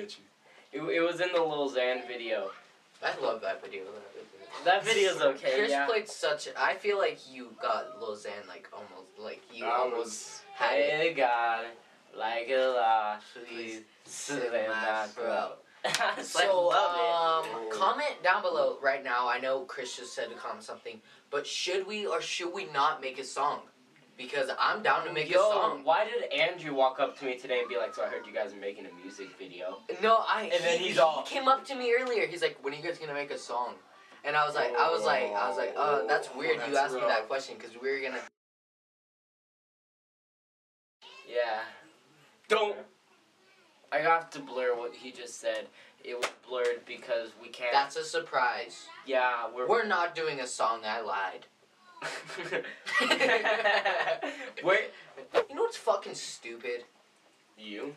Get 0.01 0.17
you? 0.17 0.81
it, 0.81 0.97
it 0.97 1.01
was 1.01 1.19
in 1.19 1.29
the 1.33 1.41
Lil 1.41 1.69
Xan 1.69 2.07
video. 2.07 2.49
I 3.03 3.17
love 3.21 3.41
that 3.41 3.63
video. 3.63 3.83
That 4.65 4.83
video 4.83 5.13
video's 5.13 5.35
okay, 5.35 5.55
Chris 5.55 5.71
yeah. 5.71 5.85
played 5.85 6.09
such. 6.09 6.49
I 6.57 6.73
feel 6.75 6.97
like 6.97 7.19
you 7.31 7.49
got 7.61 7.99
Lil 8.01 8.15
Xan 8.15 8.47
like 8.47 8.67
almost 8.73 9.07
like 9.17 9.41
you 9.53 9.63
That 9.63 9.73
almost 9.73 10.05
was 10.05 10.41
had 10.55 10.79
it. 10.79 10.91
Hey 10.91 11.13
God, 11.13 11.65
like 12.17 12.49
a 12.49 12.73
lot, 12.75 13.21
Please 13.33 13.47
please 13.47 13.81
sit 14.05 14.41
sit 14.41 14.53
in 14.53 14.69
my 14.69 15.05
throat. 15.07 15.25
throat. 15.25 15.57
So, 16.23 16.73
um, 16.73 17.45
comment 17.71 18.21
down 18.21 18.41
below 18.41 18.77
right 18.81 19.01
now. 19.01 19.29
I 19.29 19.39
know 19.39 19.61
Chris 19.61 19.95
just 19.95 20.13
said 20.13 20.29
to 20.29 20.35
comment 20.35 20.63
something, 20.63 20.99
but 21.31 21.47
should 21.47 21.87
we 21.87 22.05
or 22.05 22.19
should 22.19 22.53
we 22.53 22.65
not 22.73 22.99
make 22.99 23.17
a 23.17 23.23
song? 23.23 23.61
Because 24.19 24.49
I'm 24.59 24.83
down 24.83 25.07
to 25.07 25.13
make 25.13 25.29
Yo, 25.31 25.39
a 25.39 25.53
song. 25.53 25.81
why 25.85 26.03
did 26.03 26.29
Andrew 26.33 26.73
walk 26.75 26.99
up 26.99 27.17
to 27.19 27.25
me 27.25 27.37
today 27.37 27.59
and 27.61 27.69
be 27.69 27.77
like, 27.77 27.95
"So 27.95 28.03
I 28.03 28.07
heard 28.07 28.27
you 28.27 28.33
guys 28.33 28.51
are 28.51 28.57
making 28.57 28.85
a 28.85 28.93
music 29.01 29.29
video." 29.39 29.81
No, 30.03 30.17
I. 30.27 30.49
And 30.53 30.61
then 30.61 30.77
he's 30.77 30.95
he 30.95 30.99
all- 30.99 31.23
came 31.23 31.47
up 31.47 31.63
to 31.67 31.75
me 31.75 31.95
earlier. 31.97 32.27
He's 32.27 32.41
like, 32.41 32.57
"When 32.61 32.73
are 32.73 32.75
you 32.75 32.83
guys 32.83 32.97
gonna 32.99 33.13
make 33.13 33.31
a 33.31 33.37
song?" 33.37 33.75
And 34.25 34.35
I 34.35 34.45
was 34.45 34.55
like, 34.55 34.75
I 34.75 34.91
was 34.91 35.05
like, 35.05 35.31
I 35.31 35.47
was 35.47 35.57
like, 35.57 35.73
uh, 35.77 36.05
that's 36.05 36.27
Oh, 36.33 36.37
weird. 36.37 36.55
you 36.55 36.59
that's 36.73 36.77
asked 36.77 36.95
me 36.95 36.99
that 36.99 37.29
question 37.29 37.55
because 37.57 37.73
we 37.81 37.89
were 37.89 38.01
gonna. 38.01 38.19
Yeah. 41.25 41.61
Don't. 42.49 42.75
I 43.93 43.99
have 43.99 44.29
to 44.31 44.39
blur 44.39 44.75
what 44.75 44.93
he 44.93 45.11
just 45.13 45.39
said. 45.39 45.67
It 46.03 46.17
was 46.17 46.27
blurred 46.45 46.85
because 46.85 47.29
we 47.41 47.47
can't. 47.47 47.71
That's 47.71 47.95
a 47.95 48.03
surprise. 48.03 48.85
yeah, 49.05 49.47
we're. 49.55 49.65
We're 49.67 49.85
not 49.85 50.13
doing 50.13 50.41
a 50.41 50.47
song. 50.47 50.81
I 50.85 50.99
lied. 50.99 51.45
we're. 54.63 54.79
You 55.49 55.55
know 55.55 55.63
what's 55.63 55.77
fucking 55.77 56.15
stupid? 56.15 56.83
You. 57.57 57.95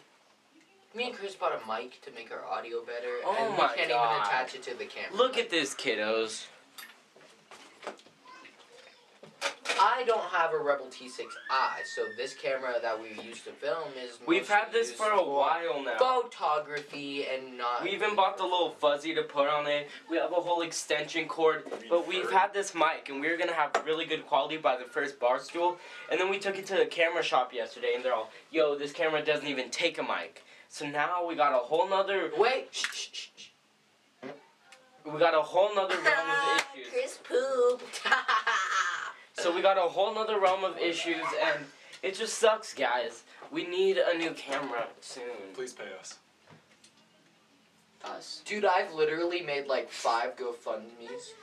Me 0.95 1.07
and 1.09 1.15
Chris 1.15 1.35
bought 1.35 1.53
a 1.53 1.61
mic 1.71 2.01
to 2.03 2.11
make 2.13 2.31
our 2.31 2.45
audio 2.45 2.83
better, 2.85 3.21
Oh 3.25 3.35
and 3.39 3.53
we 3.55 3.77
can't 3.77 3.89
God. 3.91 4.17
even 4.17 4.27
attach 4.27 4.55
it 4.55 4.63
to 4.65 4.75
the 4.77 4.85
camera. 4.85 5.17
Look 5.17 5.39
at 5.39 5.49
this, 5.49 5.75
kiddos. 5.75 6.47
I 9.83 10.03
I 10.03 10.05
don't 10.05 10.25
have 10.33 10.53
a 10.53 10.59
Rebel 10.59 10.87
T6i, 10.87 11.85
so 11.85 12.07
this 12.17 12.35
camera 12.35 12.75
that 12.83 13.01
we 13.01 13.11
used 13.23 13.45
to 13.45 13.51
film 13.53 13.91
is. 14.05 14.19
We've 14.27 14.49
had 14.49 14.73
this 14.73 14.89
used 14.89 15.01
for 15.01 15.13
a 15.13 15.23
while 15.23 15.81
now. 15.81 15.97
Photography 15.97 17.25
and 17.33 17.57
not. 17.57 17.85
We 17.85 17.91
even 17.91 18.17
bought 18.17 18.37
the 18.37 18.43
little 18.43 18.71
fuzzy 18.71 19.15
to 19.15 19.23
put 19.23 19.49
on 19.49 19.69
it. 19.69 19.89
We 20.11 20.17
have 20.17 20.33
a 20.33 20.41
whole 20.41 20.63
extension 20.63 21.29
cord. 21.29 21.63
But 21.89 22.09
we've 22.09 22.29
had 22.33 22.53
this 22.53 22.75
mic 22.75 23.11
and 23.11 23.21
we 23.21 23.31
were 23.31 23.37
gonna 23.37 23.53
have 23.53 23.71
really 23.87 24.05
good 24.05 24.27
quality 24.27 24.57
by 24.57 24.77
the 24.77 24.83
first 24.83 25.21
bar 25.21 25.39
stool. 25.39 25.77
And 26.11 26.19
then 26.21 26.29
we 26.29 26.41
took 26.41 26.59
it 26.59 26.67
to 26.67 26.75
the 26.75 26.87
camera 26.87 27.23
shop 27.23 27.55
yesterday 27.55 27.93
and 27.95 28.05
they're 28.05 28.15
all, 28.15 28.33
yo, 28.51 28.77
this 28.77 28.91
camera 28.91 29.25
doesn't 29.25 29.47
even 29.47 29.71
take 29.71 29.99
a 29.99 30.03
mic. 30.03 30.43
So 30.69 30.85
now 30.85 31.25
we 31.25 31.37
got 31.37 31.53
a 31.53 31.59
whole 31.59 31.89
nother 31.89 32.33
Wait. 32.37 32.67
Shh, 32.73 32.87
shh, 32.93 33.09
shh, 33.13 33.29
shh. 33.37 34.29
we 35.05 35.21
got 35.21 35.33
a 35.33 35.43
whole 35.43 35.73
nother 35.77 35.95
realm 35.95 36.29
of 36.29 36.65
issues. 36.77 36.93
Chris 36.93 37.19
pooped. 37.23 38.01
So 39.43 39.52
we 39.63 39.69
got 39.69 39.79
a 39.79 39.89
whole 39.89 40.13
nother 40.13 40.41
realm 40.41 40.65
of 40.65 40.77
issues 40.77 41.25
and 41.41 41.65
it 42.03 42.17
just 42.17 42.37
sucks 42.41 42.75
guys. 42.75 43.23
We 43.53 43.65
need 43.65 43.97
a 43.97 44.19
new 44.19 44.33
camera 44.33 44.89
soon. 45.01 45.23
Please 45.55 45.73
pay 45.73 45.85
us. 46.01 46.19
Us. 48.05 48.43
Dude, 48.45 48.65
I've 48.65 48.93
literally 48.93 49.41
made 49.41 49.69
like 49.69 49.89
five 49.89 50.35
GoFundMe's. 50.35 51.35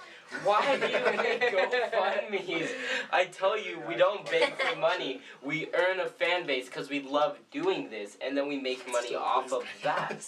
Why 0.44 0.76
do 0.76 0.88
you 0.88 1.00
make 1.06 1.42
GoFundMe's? 1.44 2.72
I 3.10 3.24
tell 3.24 3.58
you, 3.58 3.82
we 3.88 3.96
don't 3.96 4.30
beg 4.30 4.54
for 4.54 4.78
money. 4.78 5.22
We 5.42 5.70
earn 5.74 6.02
a 6.02 6.08
fan 6.08 6.46
base 6.46 6.66
because 6.66 6.90
we 6.90 7.00
love 7.00 7.38
doing 7.52 7.90
this, 7.90 8.18
and 8.22 8.36
then 8.36 8.50
we 8.50 8.60
make 8.60 8.86
money 8.92 9.08
Still, 9.08 9.22
off 9.22 9.54
of 9.54 9.64
that. 9.84 10.28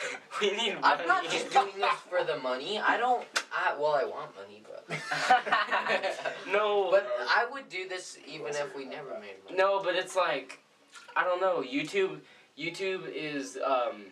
We 0.40 0.50
need 0.50 0.74
money. 0.74 0.80
I'm 0.82 1.06
not 1.08 1.24
just 1.24 1.50
doing 1.50 1.68
this 1.78 1.94
for 2.10 2.22
the 2.22 2.38
money. 2.38 2.78
I 2.78 2.98
don't. 2.98 3.24
I 3.54 3.74
well, 3.78 3.94
I 3.94 4.04
want 4.04 4.30
money, 4.36 4.62
but. 4.68 4.84
no, 6.52 6.90
But 6.90 7.08
I 7.28 7.46
would 7.50 7.68
do 7.68 7.88
this 7.88 8.18
even 8.26 8.48
if 8.48 8.74
we 8.76 8.84
never 8.84 9.10
made 9.14 9.36
money. 9.44 9.56
no, 9.56 9.82
but 9.82 9.94
it's 9.94 10.14
like, 10.14 10.60
I 11.16 11.24
don't 11.24 11.40
know. 11.40 11.62
YouTube, 11.62 12.18
YouTube 12.58 13.10
is 13.12 13.58
um, 13.64 14.04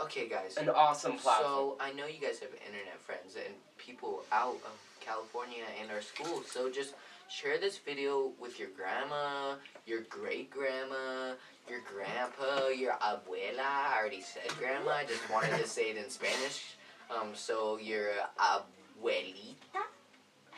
Okay, 0.00 0.28
guys. 0.28 0.56
an 0.56 0.68
awesome 0.68 1.16
platform. 1.16 1.52
So 1.52 1.76
I 1.80 1.92
know 1.92 2.06
you 2.06 2.20
guys 2.20 2.38
have 2.40 2.50
internet 2.66 2.98
friends 3.00 3.36
and 3.36 3.54
people 3.78 4.22
out 4.32 4.56
of 4.64 4.72
California 5.00 5.64
and 5.80 5.90
our 5.90 6.00
school. 6.00 6.42
So 6.46 6.70
just 6.70 6.94
share 7.28 7.58
this 7.58 7.78
video 7.78 8.32
with 8.40 8.58
your 8.58 8.68
grandma, 8.76 9.54
your 9.86 10.00
great 10.08 10.50
grandma, 10.50 11.34
your 11.68 11.80
grandpa, 11.80 12.68
your 12.68 12.92
abuela. 12.94 13.60
I 13.60 13.96
already 13.98 14.20
said 14.20 14.48
grandma. 14.58 14.92
I 14.92 15.04
just 15.04 15.28
wanted 15.30 15.56
to 15.58 15.68
say 15.68 15.90
it 15.90 15.96
in 15.96 16.08
Spanish. 16.10 16.74
Um, 17.10 17.28
so 17.34 17.78
your 17.78 18.10
abuelita. 18.38 19.82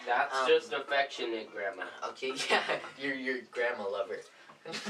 That's 0.06 0.34
um, 0.34 0.48
just 0.48 0.72
affectionate, 0.72 1.50
Grandma. 1.52 1.84
Okay, 2.08 2.32
yeah, 2.50 2.62
your 2.98 3.14
your 3.14 3.38
grandma 3.50 3.88
lover. 3.88 4.20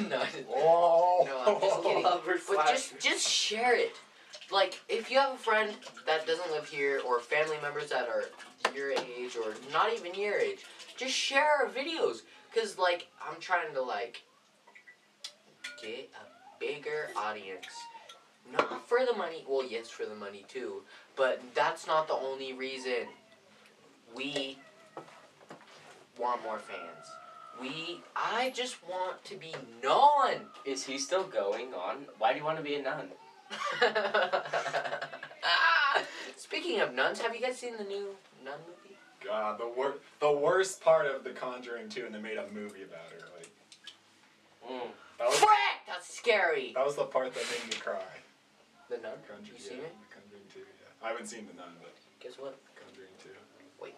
no, 0.09 0.22
Oh. 0.54 1.22
No, 1.26 1.54
I'm 1.54 1.61
just 1.61 1.83
kidding. 1.83 2.02
Lover 2.02 2.37
But 2.48 2.68
just 2.68 2.98
just 3.00 3.28
share 3.28 3.76
it. 3.76 3.96
Like 4.50 4.80
if 4.88 5.11
you 5.11 5.18
have 5.18 5.35
a 5.35 5.38
friend 5.38 5.72
that 6.06 6.26
doesn't 6.26 6.50
live 6.50 6.66
here 6.66 7.00
or 7.06 7.20
family 7.20 7.56
members 7.62 7.90
that 7.90 8.09
are 8.09 8.24
your 8.74 8.90
age 8.92 9.37
or 9.37 9.54
not 9.72 9.92
even 9.92 10.14
your 10.14 10.38
age, 10.38 10.64
just 10.96 11.12
share 11.12 11.46
our 11.61 11.68
videos 11.68 12.22
cuz 12.54 12.78
like 12.78 13.09
I'm 13.20 13.40
trying 13.40 13.74
to 13.74 13.83
like 13.83 14.22
get 15.83 16.11
a 16.14 16.59
bigger 16.61 17.09
audience. 17.16 17.66
Not 18.51 18.88
for 18.88 19.05
the 19.05 19.12
money. 19.16 19.45
Well, 19.49 19.64
yes, 19.66 19.88
for 19.90 20.05
the 20.07 20.14
money 20.14 20.45
too, 20.49 20.83
but 21.16 21.40
that's 21.55 21.87
not 21.87 22.09
the 22.09 22.14
only 22.14 22.53
reason 22.53 23.07
we 24.14 24.59
want 26.19 26.43
more 26.43 26.59
fans. 26.59 27.07
We 27.61 28.01
I 28.16 28.51
just 28.55 28.77
want 28.88 29.23
to 29.25 29.37
be 29.37 29.55
known. 29.83 30.47
Is 30.64 30.85
he 30.85 30.99
still 30.99 31.25
going 31.25 31.75
on? 31.75 32.07
Why 32.19 32.33
do 32.33 32.38
you 32.38 32.45
want 32.45 32.57
to 32.59 32.64
be 32.64 32.75
a 32.77 32.83
nun? 32.83 33.09
Speaking 36.37 36.81
of 36.81 36.95
nuns, 36.95 37.21
have 37.21 37.35
you 37.35 37.40
guys 37.43 37.59
seen 37.59 37.77
the 37.77 37.85
new 37.85 38.09
nun 38.45 38.59
movie? 38.66 38.97
God, 39.25 39.59
the 39.61 39.69
wor- 39.69 39.97
the 40.21 40.33
worst 40.33 40.81
part 40.81 41.07
of 41.07 41.25
The 41.25 41.31
Conjuring 41.31 41.88
2, 41.90 42.07
and 42.07 42.14
they 42.14 42.21
made 42.21 42.38
a 42.38 42.47
movie 42.53 42.83
about 42.83 43.11
her. 43.12 43.27
Like 43.37 43.49
Mm. 44.71 44.90
That 45.20 45.28
was 45.28 45.38
Frick! 45.38 45.76
That's 45.87 46.09
scary. 46.12 46.72
that 46.74 46.85
was 46.85 46.96
the 46.96 47.04
part 47.04 47.33
that 47.35 47.44
made 47.52 47.70
me 47.72 47.78
cry. 47.80 48.00
The 48.88 48.96
nun? 48.98 49.12
Conjuring, 49.28 49.54
You 49.54 49.62
seen 49.62 49.78
yeah, 49.78 49.85
it? 49.85 49.94
Conjuring 50.11 50.42
2, 50.52 50.59
yeah. 50.61 50.64
I 51.06 51.09
haven't 51.11 51.26
seen 51.28 51.46
The 51.46 51.54
Nun, 51.54 51.70
but 51.80 51.92
Guess 52.18 52.38
what? 52.38 52.59
Conjuring 52.74 53.14
2. 53.22 53.30
Wait. 53.80 53.94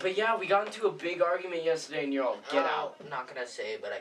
But 0.00 0.16
yeah, 0.18 0.36
we 0.36 0.46
got 0.46 0.66
into 0.66 0.86
a 0.86 0.92
big 0.92 1.22
argument 1.22 1.64
yesterday, 1.64 2.04
and 2.04 2.12
you're 2.12 2.24
all, 2.26 2.36
get 2.50 2.64
Uh, 2.64 2.68
out. 2.68 2.96
I'm 3.00 3.08
not 3.08 3.26
gonna 3.28 3.46
say, 3.46 3.78
but 3.80 3.92
I 3.92 4.00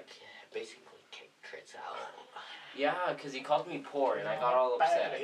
basically 0.54 0.84
kicked 1.12 1.32
Chris 1.50 1.76
out. 1.78 1.98
Yeah, 2.76 2.96
because 3.14 3.32
he 3.34 3.42
called 3.42 3.68
me 3.68 3.80
poor, 3.86 4.18
and 4.18 4.28
I 4.28 4.36
got 4.40 4.54
all 4.54 4.76
upset. 4.82 5.22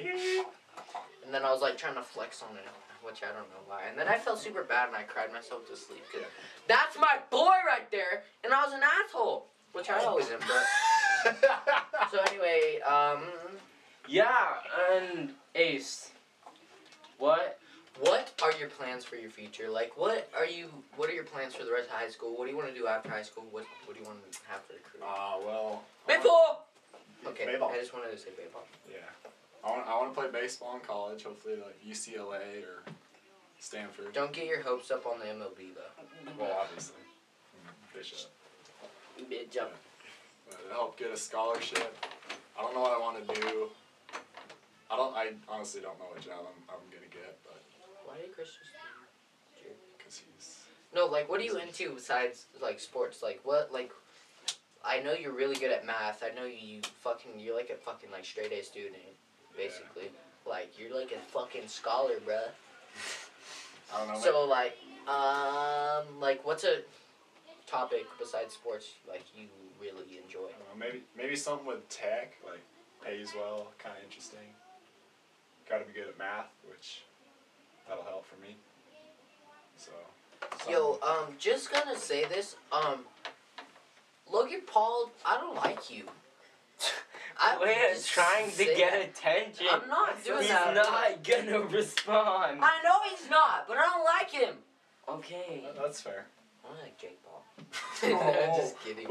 And 1.25 1.33
then 1.33 1.43
I 1.43 1.51
was 1.51 1.61
like 1.61 1.77
trying 1.77 1.95
to 1.95 2.03
flex 2.03 2.41
on 2.43 2.55
it, 2.57 2.63
which 3.01 3.23
I 3.23 3.27
don't 3.27 3.49
know 3.49 3.63
why. 3.67 3.83
And 3.89 3.97
then 3.97 4.07
I 4.07 4.17
felt 4.17 4.39
super 4.39 4.63
bad 4.63 4.87
and 4.89 4.97
I 4.97 5.03
cried 5.03 5.31
myself 5.33 5.67
to 5.69 5.75
sleep. 5.77 6.03
'cause 6.11 6.21
that's 6.67 6.97
my 6.97 7.19
boy 7.29 7.55
right 7.65 7.89
there, 7.91 8.23
and 8.43 8.53
I 8.53 8.63
was 8.65 8.73
an 8.73 8.83
asshole, 8.83 9.47
which 9.73 9.89
I 9.89 10.03
always 10.03 10.29
am. 10.29 10.39
But 10.39 11.35
so 12.11 12.19
anyway, 12.31 12.79
um, 12.81 13.19
Yeah, 14.07 14.33
and 14.93 15.31
Ace, 15.55 16.11
what? 17.17 17.59
what 17.99 18.31
are 18.43 18.53
your 18.59 18.69
plans 18.69 19.03
for 19.03 19.15
your 19.15 19.29
future? 19.31 19.69
Like, 19.69 19.97
what 19.97 20.29
are 20.37 20.45
you? 20.45 20.67
What 20.95 21.09
are 21.09 21.13
your 21.13 21.23
plans 21.23 21.55
for 21.55 21.65
the 21.65 21.71
rest 21.71 21.89
of 21.89 21.95
high 21.95 22.09
school? 22.09 22.37
What 22.37 22.45
do 22.45 22.51
you 22.51 22.57
want 22.57 22.69
to 22.73 22.75
do 22.79 22.87
after 22.87 23.09
high 23.09 23.23
school? 23.23 23.45
What 23.51 23.65
What 23.85 23.95
do 23.95 23.99
you 24.01 24.05
want 24.07 24.19
to 24.31 24.39
have 24.49 24.61
for 24.63 24.73
the 24.73 24.79
career? 24.79 25.03
Ah, 25.05 25.37
well. 25.43 25.83
Baseball. 26.07 26.67
Okay, 27.25 27.45
Baseball. 27.45 27.71
I 27.73 27.79
just 27.79 27.93
wanted 27.93 28.11
to 28.11 28.17
say 28.17 28.29
baseball. 28.37 28.63
Yeah. 28.89 28.97
I 29.65 29.71
want, 29.71 29.87
I 29.87 29.97
want 29.97 30.13
to 30.13 30.21
play 30.21 30.29
baseball 30.41 30.75
in 30.75 30.81
college, 30.81 31.23
hopefully 31.23 31.55
like 31.55 31.75
UCLA 31.85 32.61
or 32.63 32.83
Stanford. 33.59 34.13
Don't 34.13 34.31
get 34.31 34.45
your 34.45 34.61
hopes 34.61 34.91
up 34.91 35.05
on 35.05 35.19
the 35.19 35.25
MLB 35.25 35.73
though. 35.75 36.31
Well, 36.39 36.57
obviously. 36.61 36.95
Bishop. 37.93 38.29
Bitch, 39.25 39.51
jump. 39.51 39.71
To 40.51 40.73
help 40.73 40.97
get 40.97 41.11
a 41.11 41.17
scholarship. 41.17 42.05
I 42.57 42.61
don't 42.61 42.73
know 42.73 42.81
what 42.81 42.91
I 42.93 42.99
want 42.99 43.27
to 43.27 43.41
do. 43.41 43.67
I 44.89 44.95
don't. 44.95 45.13
I 45.15 45.31
honestly 45.49 45.81
don't 45.81 45.99
know 45.99 46.05
what 46.05 46.21
job 46.21 46.39
I'm, 46.39 46.75
I'm 46.75 46.81
gonna 46.89 47.11
get, 47.11 47.37
but 47.43 47.61
Why 48.05 48.17
did 48.21 48.33
Chris 48.33 48.49
just? 48.49 48.71
because 49.97 50.21
he's 50.35 50.59
No, 50.95 51.05
like, 51.05 51.27
what 51.29 51.41
are 51.41 51.43
you 51.43 51.57
into 51.57 51.93
besides 51.93 52.45
like 52.61 52.79
sports? 52.79 53.21
Like, 53.21 53.41
what 53.43 53.73
like? 53.73 53.91
I 54.85 55.01
know 55.01 55.11
you're 55.11 55.33
really 55.33 55.57
good 55.57 55.71
at 55.71 55.85
math. 55.85 56.23
I 56.23 56.33
know 56.33 56.45
you 56.45 56.81
fucking 57.01 57.39
you're 57.39 57.55
like 57.55 57.69
a 57.69 57.75
fucking 57.75 58.11
like 58.11 58.23
straight 58.23 58.53
A 58.53 58.63
student, 58.63 58.95
basically. 59.57 60.09
Like 60.47 60.73
you're 60.79 60.97
like 60.97 61.11
a 61.11 61.19
fucking 61.31 61.67
scholar, 61.67 62.15
bruh. 62.25 62.39
I 63.93 64.05
don't 64.05 64.13
know. 64.13 64.19
So 64.21 64.45
like, 64.45 64.77
um, 65.07 66.21
like 66.21 66.45
what's 66.45 66.63
a 66.63 66.81
topic 67.67 68.05
besides 68.17 68.53
sports 68.53 68.93
like 69.07 69.23
you 69.37 69.45
really 69.79 70.19
enjoy? 70.23 70.47
Know, 70.47 70.75
maybe 70.79 71.03
maybe 71.15 71.35
something 71.35 71.67
with 71.67 71.87
tech 71.89 72.33
like 72.45 72.61
pays 73.03 73.33
well, 73.35 73.67
kind 73.77 73.95
of 73.97 74.03
interesting. 74.03 74.39
Got 75.69 75.79
to 75.79 75.85
be 75.85 75.93
good 75.93 76.07
at 76.07 76.17
math, 76.17 76.47
which 76.67 77.03
that'll 77.87 78.03
help 78.03 78.25
for 78.25 78.39
me. 78.41 78.55
So. 79.77 79.91
Yo, 80.69 80.93
something- 81.01 81.09
um, 81.29 81.35
just 81.37 81.71
gonna 81.71 81.95
say 81.97 82.25
this, 82.25 82.55
um, 82.71 83.05
Logan 84.31 84.61
Paul, 84.65 85.11
I 85.25 85.37
don't 85.37 85.55
like 85.55 85.89
you. 85.89 86.05
I'm 87.39 87.59
We're 87.59 87.73
just 87.93 88.09
trying 88.09 88.49
to 88.51 88.65
get 88.65 88.91
that. 88.91 89.01
attention. 89.09 89.67
I'm 89.71 89.87
not 89.87 90.23
doing 90.23 90.39
He's 90.39 90.47
that. 90.49 90.73
not 90.73 91.23
gonna 91.23 91.59
respond. 91.61 92.59
I 92.63 92.81
know 92.83 92.97
he's 93.09 93.29
not, 93.29 93.67
but 93.67 93.77
I 93.77 93.81
don't 93.83 94.03
like 94.05 94.31
him. 94.31 94.55
Okay. 95.07 95.61
That- 95.65 95.75
that's 95.81 96.01
fair. 96.01 96.25
I 96.65 96.81
like 96.81 96.97
Jake 96.99 97.19
Paul. 98.01 98.11
Oh. 98.13 98.57
just 98.57 98.79
kidding. 98.79 99.07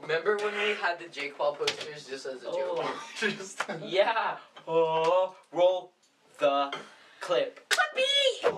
Remember 0.00 0.36
when 0.38 0.54
we 0.54 0.74
had 0.80 0.98
the 0.98 1.08
Jake 1.10 1.36
Paul 1.36 1.54
posters 1.54 2.06
just 2.06 2.26
as 2.26 2.42
a 2.42 2.46
joke? 2.46 2.80
Oh. 2.82 3.06
Just 3.18 3.62
Yeah. 3.84 4.36
Oh, 4.66 5.34
roll 5.52 5.92
the 6.38 6.72
clip. 7.20 7.68
Puppy! 7.68 8.56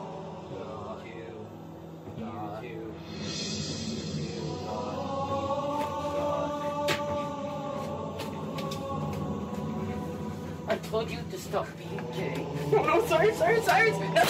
I 10.68 10.76
told 10.76 11.10
you 11.10 11.18
to 11.30 11.38
stop 11.38 11.66
being 11.76 12.06
gay. 12.12 12.46
Oh 12.72 12.82
no, 12.82 13.06
sorry, 13.06 13.34
sorry, 13.34 13.60
sorry. 13.62 13.90
No. 13.90 14.22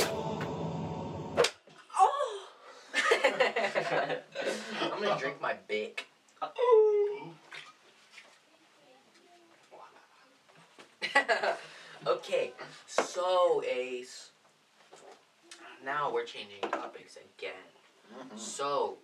Oh! 2.00 2.48
I'm 4.80 5.01
gonna 5.12 5.20
drink 5.20 5.40
my 5.40 5.54
Bic. 5.68 6.06
okay, 12.06 12.52
so 12.86 13.62
Ace. 13.68 14.30
Now 15.84 16.12
we're 16.12 16.24
changing 16.24 16.60
topics 16.70 17.16
again. 17.16 17.52
Mhm. 18.14 18.38
So, 18.38 18.98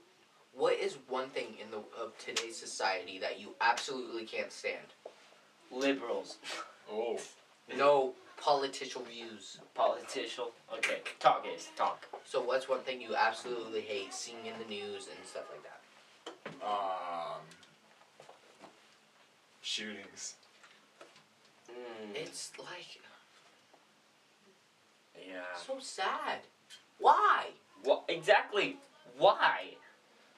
what 0.53 0.75
is 0.75 0.97
one 1.09 1.29
thing 1.31 1.57
in 1.61 1.71
the 1.71 1.83
of 2.01 2.16
today's 2.18 2.57
society 2.57 3.18
that 3.18 3.38
you 3.40 3.55
absolutely 3.61 4.25
can't 4.25 4.53
stand? 4.53 4.87
Liberals, 5.71 6.38
Oh, 6.90 7.18
No 7.68 8.14
political 8.38 9.03
views. 9.03 9.59
Political. 9.75 10.53
Okay, 10.73 11.03
talk 11.18 11.44
is 11.47 11.68
talk. 11.77 12.07
So, 12.25 12.40
what's 12.40 12.68
one 12.68 12.81
thing 12.81 13.01
you 13.01 13.14
absolutely 13.14 13.83
hate 13.83 14.14
seeing 14.14 14.47
in 14.47 14.59
the 14.59 14.64
news 14.64 15.09
and 15.09 15.27
stuff 15.27 15.44
like 15.51 15.62
that? 15.64 15.78
Um, 16.69 17.41
shootings. 19.63 20.35
Mm, 21.71 22.15
It's 22.15 22.53
like 22.59 23.01
yeah. 25.15 25.57
so 25.67 25.77
sad. 25.81 26.39
Why? 26.99 27.47
Well, 27.85 28.05
exactly. 28.09 28.77
Why? 29.17 29.77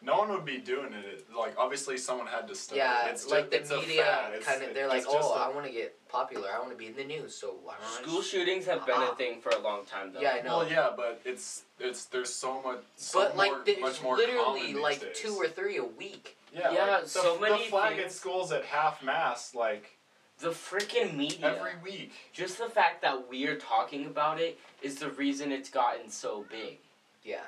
No 0.03 0.17
one 0.19 0.31
would 0.31 0.47
be 0.47 0.57
doing 0.59 0.93
it. 0.95 1.27
Like 1.37 1.55
obviously, 1.59 1.99
someone 1.99 2.27
had 2.27 2.49
to 2.49 2.55
start. 2.55 2.79
Yeah, 2.79 3.09
it's 3.09 3.29
like 3.29 3.51
just, 3.51 3.69
the 3.69 3.77
it's 3.79 3.87
media 3.89 4.31
kind 4.43 4.63
of. 4.63 4.73
They're 4.75 4.89
like, 4.89 5.05
oh, 5.07 5.35
a- 5.35 5.39
I 5.39 5.49
want 5.55 5.67
to 5.67 5.73
get 5.73 5.95
popular. 6.09 6.49
I 6.55 6.59
want 6.59 6.71
to 6.71 6.77
be 6.77 6.87
in 6.87 6.97
the 6.97 7.05
news. 7.05 7.35
So 7.35 7.57
why 7.63 7.75
don't 7.81 8.01
I 8.01 8.03
School 8.03 8.21
just-" 8.21 8.31
shootings 8.31 8.67
have 8.67 8.87
been 8.87 8.95
Ah. 8.99 9.13
a 9.13 9.17
thing 9.17 9.41
for 9.41 9.51
a 9.51 9.59
long 9.59 9.85
time, 9.85 10.13
though. 10.13 10.21
Yeah, 10.21 10.39
I 10.41 10.43
know. 10.43 10.59
Well, 10.59 10.69
yeah, 10.71 10.91
but 10.97 11.21
it's 11.25 11.63
it's 11.79 12.07
there's 12.07 12.33
so 12.33 12.63
much. 12.63 12.81
So 12.97 13.21
but 13.21 13.37
like, 13.37 13.53
there's 13.67 13.81
much 13.81 14.03
more 14.03 14.17
literally 14.17 14.73
like 14.75 15.01
days. 15.01 15.17
two 15.19 15.35
or 15.35 15.49
three 15.49 15.77
a 15.77 15.85
week. 15.85 16.37
Yeah, 16.53 16.73
Yeah, 16.73 16.87
like, 16.87 17.03
the, 17.05 17.09
so 17.11 17.35
the 17.35 17.41
many 17.43 17.69
flag 17.69 17.99
at 17.99 18.11
schools 18.11 18.51
at 18.53 18.65
half 18.65 19.03
mast 19.05 19.55
like 19.55 19.97
The 20.39 20.49
freaking 20.49 21.15
media. 21.17 21.55
every 21.55 21.75
week. 21.85 22.13
Just 22.33 22.59
the 22.59 22.69
fact 22.71 23.03
that 23.03 23.29
we're 23.29 23.57
talking 23.57 24.07
about 24.07 24.41
it 24.41 24.59
is 24.83 24.97
the 24.99 25.11
reason 25.11 25.53
it's 25.53 25.69
gotten 25.71 26.11
so 26.11 26.45
big. 26.51 26.79
Yeah. 27.23 27.43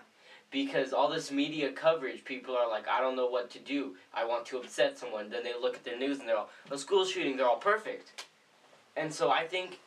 Because 0.53 0.93
all 0.93 1.09
this 1.09 1.31
media 1.33 1.73
coverage, 1.73 2.25
people 2.25 2.55
are 2.55 2.69
like, 2.69 2.87
I 2.87 3.01
don't 3.01 3.17
know 3.17 3.27
what 3.27 3.51
to 3.53 3.59
do. 3.59 3.97
I 4.13 4.25
want 4.27 4.45
to 4.47 4.59
upset 4.59 4.99
someone. 4.99 5.31
Then 5.31 5.43
they 5.43 5.55
look 5.59 5.75
at 5.77 5.85
their 5.85 5.99
news 5.99 6.21
and 6.21 6.29
they're 6.29 6.37
all, 6.37 6.51
a 6.71 6.77
school 6.77 7.07
shooting, 7.07 7.37
they're 7.39 7.49
all 7.49 7.57
perfect. 7.57 8.25
And 8.97 9.13
so 9.13 9.31
I 9.31 9.47
think 9.47 9.79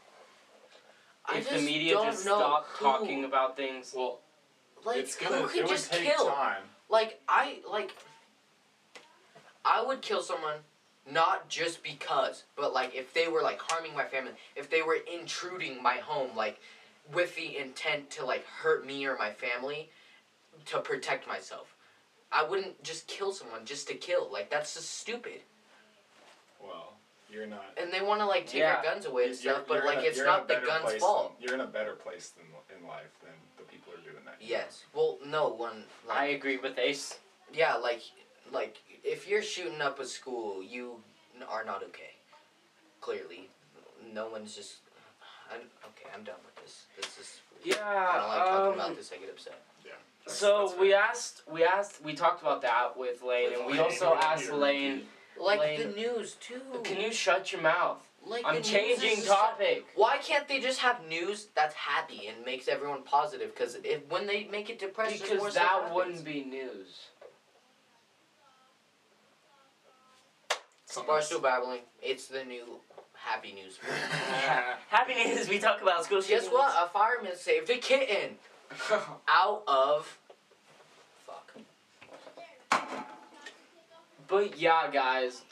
I 1.28 1.38
if 1.38 1.50
the 1.50 1.60
media 1.60 1.94
just 2.04 2.26
know 2.26 2.38
stopped 2.40 2.70
who- 2.72 2.86
talking 2.86 3.26
about 3.26 3.56
things, 3.56 3.94
Well, 3.96 4.20
Like 4.84 4.98
it's 4.98 5.16
gonna. 5.16 5.38
who 5.44 5.60
it 5.60 5.68
just 5.68 5.92
kill? 5.92 6.28
time. 6.32 6.64
Like 6.90 7.22
I 7.30 7.60
like. 7.72 7.92
I 9.64 9.84
would 9.84 10.02
kill 10.04 10.22
someone, 10.22 10.58
not 11.12 11.50
just 11.50 11.82
because, 11.82 12.44
but 12.56 12.72
like 12.74 12.94
if 12.94 13.14
they 13.14 13.28
were 13.28 13.42
like 13.42 13.60
harming 13.60 13.96
my 13.96 14.06
family, 14.06 14.32
if 14.56 14.70
they 14.70 14.82
were 14.84 14.98
intruding 15.12 15.82
my 15.82 15.96
home, 15.98 16.30
like 16.36 16.60
with 17.14 17.36
the 17.36 17.58
intent 17.58 18.10
to 18.12 18.26
like 18.26 18.46
hurt 18.46 18.86
me 18.86 19.06
or 19.08 19.18
my 19.18 19.32
family, 19.32 19.90
to 20.66 20.80
protect 20.80 21.28
myself. 21.28 21.76
I 22.32 22.44
wouldn't 22.44 22.82
just 22.84 23.08
kill 23.08 23.32
someone 23.32 23.66
just 23.66 23.88
to 23.88 23.94
kill. 23.96 24.30
Like 24.32 24.50
that's 24.50 24.74
just 24.74 25.00
stupid. 25.00 25.42
Well, 26.62 26.94
you're 27.32 27.48
not. 27.48 27.66
And 27.78 27.92
they 27.94 28.02
want 28.02 28.20
to 28.22 28.26
like 28.26 28.48
take 28.48 28.60
Yeah. 28.60 28.76
our 28.78 28.84
guns 28.84 29.06
away 29.06 29.26
and 29.28 29.44
you're- 29.44 29.56
stuff, 29.56 29.68
but 29.68 29.76
you're 29.76 29.92
in 29.92 29.96
like 29.96 30.06
a- 30.06 30.08
it's 30.08 30.18
you're 30.18 30.26
in 30.28 30.34
a 30.34 30.38
not 30.38 30.48
the 30.48 30.62
gun's 30.66 30.96
fault. 30.96 31.34
Than, 31.38 31.44
you're 31.44 31.54
in 31.56 31.62
a 31.62 31.68
better 31.68 31.94
place 31.94 32.30
than 32.30 32.46
in 32.78 32.88
life 32.88 33.12
than 33.22 33.34
the 33.58 33.64
people 33.64 33.94
are 33.94 33.98
doing 33.98 34.24
that. 34.26 34.36
Yes. 34.42 34.84
Well, 34.94 35.20
no 35.26 35.50
one. 35.50 35.86
Like, 36.08 36.18
I 36.18 36.26
agree 36.28 36.58
with 36.58 36.78
Ace. 36.78 37.20
Yeah, 37.54 37.76
like 37.76 38.02
like 38.52 38.78
if 39.04 39.28
you're 39.28 39.44
shooting 39.44 39.82
up 39.82 40.00
a 40.00 40.06
school, 40.06 40.64
you 40.64 41.02
are 41.48 41.64
not 41.64 41.84
okay. 41.84 42.16
Clearly, 43.02 43.50
no 44.14 44.30
one's 44.30 44.56
just. 44.56 44.78
I'm 45.52 45.62
okay. 45.86 46.10
I'm 46.14 46.24
done 46.24 46.36
with 46.44 46.56
this. 46.64 46.86
This 46.98 47.18
is. 47.20 47.40
Yeah. 47.64 47.76
I 47.86 48.18
don't 48.18 48.28
like 48.30 48.40
talking 48.40 48.68
um, 48.68 48.74
about 48.74 48.96
this. 48.96 49.12
I 49.14 49.18
get 49.18 49.30
upset. 49.30 49.62
That's- 50.26 50.40
So 50.40 50.68
that's 50.68 50.80
we 50.80 50.94
asked, 50.94 51.42
we 51.52 51.64
asked, 51.64 52.04
we 52.04 52.14
talked 52.14 52.42
about 52.42 52.62
that 52.64 52.98
with 52.98 53.22
Lane, 53.24 53.54
and 53.54 53.66
we 53.66 53.74
Lane, 53.74 53.82
also 53.82 54.16
asked 54.16 54.52
Lane. 54.52 55.08
Like 55.38 55.60
Lane, 55.60 55.80
the 55.80 55.96
news 55.96 56.34
too. 56.40 56.62
can 56.84 57.00
you 57.02 57.12
shut 57.12 57.52
your 57.52 57.62
mouth? 57.62 58.02
Like 58.26 58.44
I'm 58.46 58.64
changing 58.64 59.10
is 59.12 59.18
just- 59.18 59.28
topic. 59.28 59.86
Why 59.96 60.18
can't 60.18 60.48
they 60.48 60.60
just 60.60 60.80
have 60.80 61.06
news 61.08 61.48
that's 61.54 61.76
happy 61.76 62.28
and 62.28 62.44
makes 62.46 62.68
everyone 62.68 63.04
positive? 63.04 63.54
Because 63.54 63.76
if 63.84 64.08
when 64.10 64.26
they 64.26 64.46
make 64.46 64.70
it 64.70 64.80
depressed, 64.80 65.20
just 65.20 65.26
more 65.30 65.38
Because 65.40 65.54
that 65.56 65.62
happens. 65.68 65.94
wouldn't 65.96 66.24
be 66.26 66.44
news. 66.44 67.10
Something 70.86 71.14
else. 71.14 71.32
Barstool 71.32 71.42
babbling. 71.44 71.82
It's 72.02 72.28
the 72.28 72.44
new 72.46 72.80
happy 73.14 73.52
news. 73.54 73.78
Happy 74.90 75.14
news, 75.16 75.48
we 75.50 75.60
talk 75.60 75.82
about 75.82 76.06
school 76.06 76.22
shootings. 76.22 76.44
Guess 76.46 76.52
what? 76.54 76.74
A 76.84 76.88
fireman 76.90 77.36
saved 77.36 77.70
a 77.70 77.78
kitten 77.78 78.38
out 79.28 79.64
of. 79.68 80.18
Fuck. 81.26 81.54
But 84.28 84.60
yeah, 84.60 84.90
guys, 84.92 85.44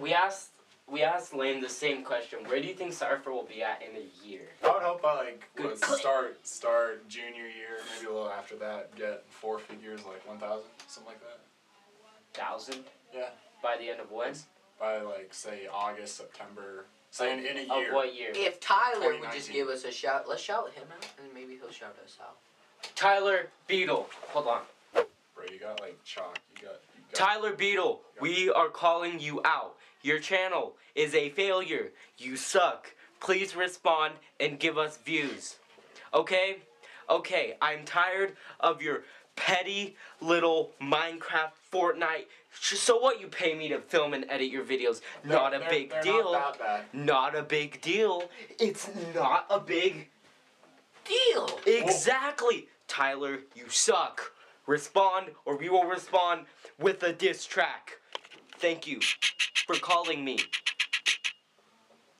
we 0.00 0.12
asked 0.14 0.50
we 0.90 1.02
asked 1.02 1.34
Lane 1.34 1.60
the 1.60 1.68
same 1.68 2.02
question. 2.04 2.40
Where 2.46 2.60
do 2.60 2.66
you 2.68 2.74
think 2.74 2.92
Cypher 2.92 3.32
will 3.32 3.44
be 3.44 3.62
at 3.62 3.82
in 3.82 3.96
a 3.96 4.26
year? 4.26 4.48
I 4.64 4.72
would 4.72 4.82
hope 4.82 5.02
by 5.02 5.14
like 5.14 5.42
Good 5.56 5.66
what, 5.66 5.80
clip. 5.80 6.00
start 6.00 6.46
start 6.46 7.08
junior 7.08 7.44
year, 7.44 7.78
maybe 7.96 8.10
a 8.10 8.12
little 8.14 8.30
after 8.30 8.56
that, 8.56 8.94
get 8.96 9.24
four 9.28 9.58
figures 9.58 10.00
like 10.04 10.26
one 10.26 10.38
thousand, 10.38 10.68
something 10.88 11.12
like 11.12 11.20
that. 11.20 11.40
Thousand? 12.38 12.80
Yeah. 13.14 13.28
By 13.62 13.76
the 13.78 13.88
end 13.88 14.00
of 14.00 14.10
when? 14.10 14.32
By 14.80 15.00
like 15.00 15.32
say 15.32 15.68
August, 15.72 16.16
September, 16.16 16.86
say 17.10 17.32
in, 17.32 17.46
in 17.46 17.70
a 17.70 17.72
Of 17.74 17.78
year. 17.82 17.94
what 17.94 18.14
year? 18.14 18.30
If 18.34 18.60
Tyler 18.60 19.18
would 19.18 19.30
just 19.32 19.52
give 19.52 19.68
us 19.68 19.84
a 19.84 19.92
shout, 19.92 20.28
let's 20.28 20.42
shout 20.42 20.70
him 20.72 20.84
out, 20.94 21.06
and 21.22 21.32
maybe 21.32 21.54
he'll 21.60 21.70
shout 21.70 21.96
us 22.04 22.18
out. 22.20 22.36
Tyler 22.94 23.48
Beetle. 23.66 24.08
Hold 24.28 24.46
on. 24.46 24.60
Bro, 24.92 25.44
you 25.52 25.58
got 25.58 25.80
like 25.80 26.02
chalk. 26.04 26.38
You 26.56 26.62
got. 26.66 26.80
You 26.96 27.02
got 27.12 27.14
Tyler 27.26 27.52
Beetle, 27.52 28.00
we 28.20 28.50
are 28.50 28.68
calling 28.68 29.20
you 29.20 29.40
out. 29.44 29.74
Your 30.02 30.18
channel 30.18 30.74
is 30.94 31.14
a 31.14 31.30
failure. 31.30 31.90
You 32.18 32.36
suck. 32.36 32.92
Please 33.20 33.56
respond 33.56 34.14
and 34.38 34.58
give 34.58 34.76
us 34.76 34.98
views. 34.98 35.56
Okay? 36.12 36.58
Okay, 37.08 37.54
I'm 37.62 37.84
tired 37.84 38.36
of 38.60 38.82
your 38.82 39.04
petty 39.36 39.96
little 40.20 40.72
Minecraft 40.80 41.52
Fortnite. 41.72 42.26
So 42.60 42.98
what 42.98 43.20
you 43.20 43.26
pay 43.28 43.54
me 43.54 43.68
to 43.68 43.80
film 43.80 44.14
and 44.14 44.24
edit 44.28 44.48
your 44.50 44.64
videos? 44.64 45.00
They're- 45.24 45.36
Not 45.36 45.54
a 45.54 45.58
they're- 45.58 45.70
big 45.70 45.90
they're 45.90 46.02
deal. 46.02 46.32
Not. 46.32 46.60
Not 46.94 47.34
a 47.34 47.42
big 47.42 47.80
deal. 47.80 48.30
It's 48.58 48.88
not 49.14 49.46
a 49.50 49.58
big 49.58 50.08
Deal. 51.04 51.60
Exactly. 51.66 52.66
Tyler, 52.88 53.40
you 53.54 53.68
suck. 53.68 54.32
Respond 54.66 55.26
or 55.44 55.56
we 55.56 55.68
will 55.68 55.84
respond 55.84 56.46
with 56.78 57.02
a 57.02 57.12
diss 57.12 57.44
track. 57.44 57.98
Thank 58.58 58.86
you 58.86 59.00
for 59.66 59.76
calling 59.76 60.24
me. 60.24 60.38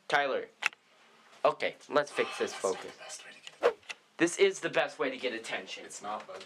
Tyler. 0.08 0.46
Okay, 1.44 1.74
let's 1.88 2.10
fix 2.10 2.38
this 2.38 2.52
focus. 2.52 2.80
the 2.82 3.04
best 3.04 3.24
way 3.24 3.30
to 3.32 3.66
get- 3.68 3.76
This 4.18 4.36
is 4.38 4.60
the 4.60 4.68
best 4.68 4.98
way 4.98 5.10
to 5.10 5.16
get 5.16 5.32
attention. 5.32 5.84
It's 5.84 6.02
not, 6.02 6.26
bud. 6.26 6.44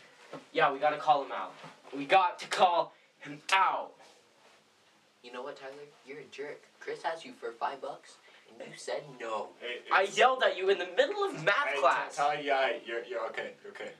Yeah, 0.53 0.73
we 0.73 0.79
gotta 0.79 0.99
call 0.99 1.25
him 1.25 1.33
out. 1.33 1.55
We 1.97 2.05
got 2.05 2.39
to 2.41 2.47
call 2.49 2.93
him 3.19 3.41
out. 3.53 3.93
You 5.23 5.33
know 5.33 5.43
what, 5.43 5.57
Tyler? 5.57 5.73
You're 6.07 6.21
a 6.21 6.25
jerk. 6.31 6.63
Chris 6.81 7.01
asked 7.05 7.25
you 7.25 7.33
for 7.33 7.51
five 7.53 7.81
bucks, 7.81 8.17
and 8.49 8.69
you 8.71 8.77
said 8.77 9.03
no. 9.21 9.49
Hey, 9.61 9.81
I 9.93 10.03
yelled 10.03 10.43
at 10.43 10.57
you 10.57 10.71
in 10.71 10.79
the 10.79 10.89
middle 10.97 11.25
of 11.25 11.43
math 11.45 11.69
hey, 11.75 11.81
class. 11.81 12.19
You, 12.19 12.47
yeah, 12.47 12.71
you're, 12.87 13.05
you're 13.05 13.27
okay. 13.27 13.53
You're 13.63 13.73
okay. 13.73 13.91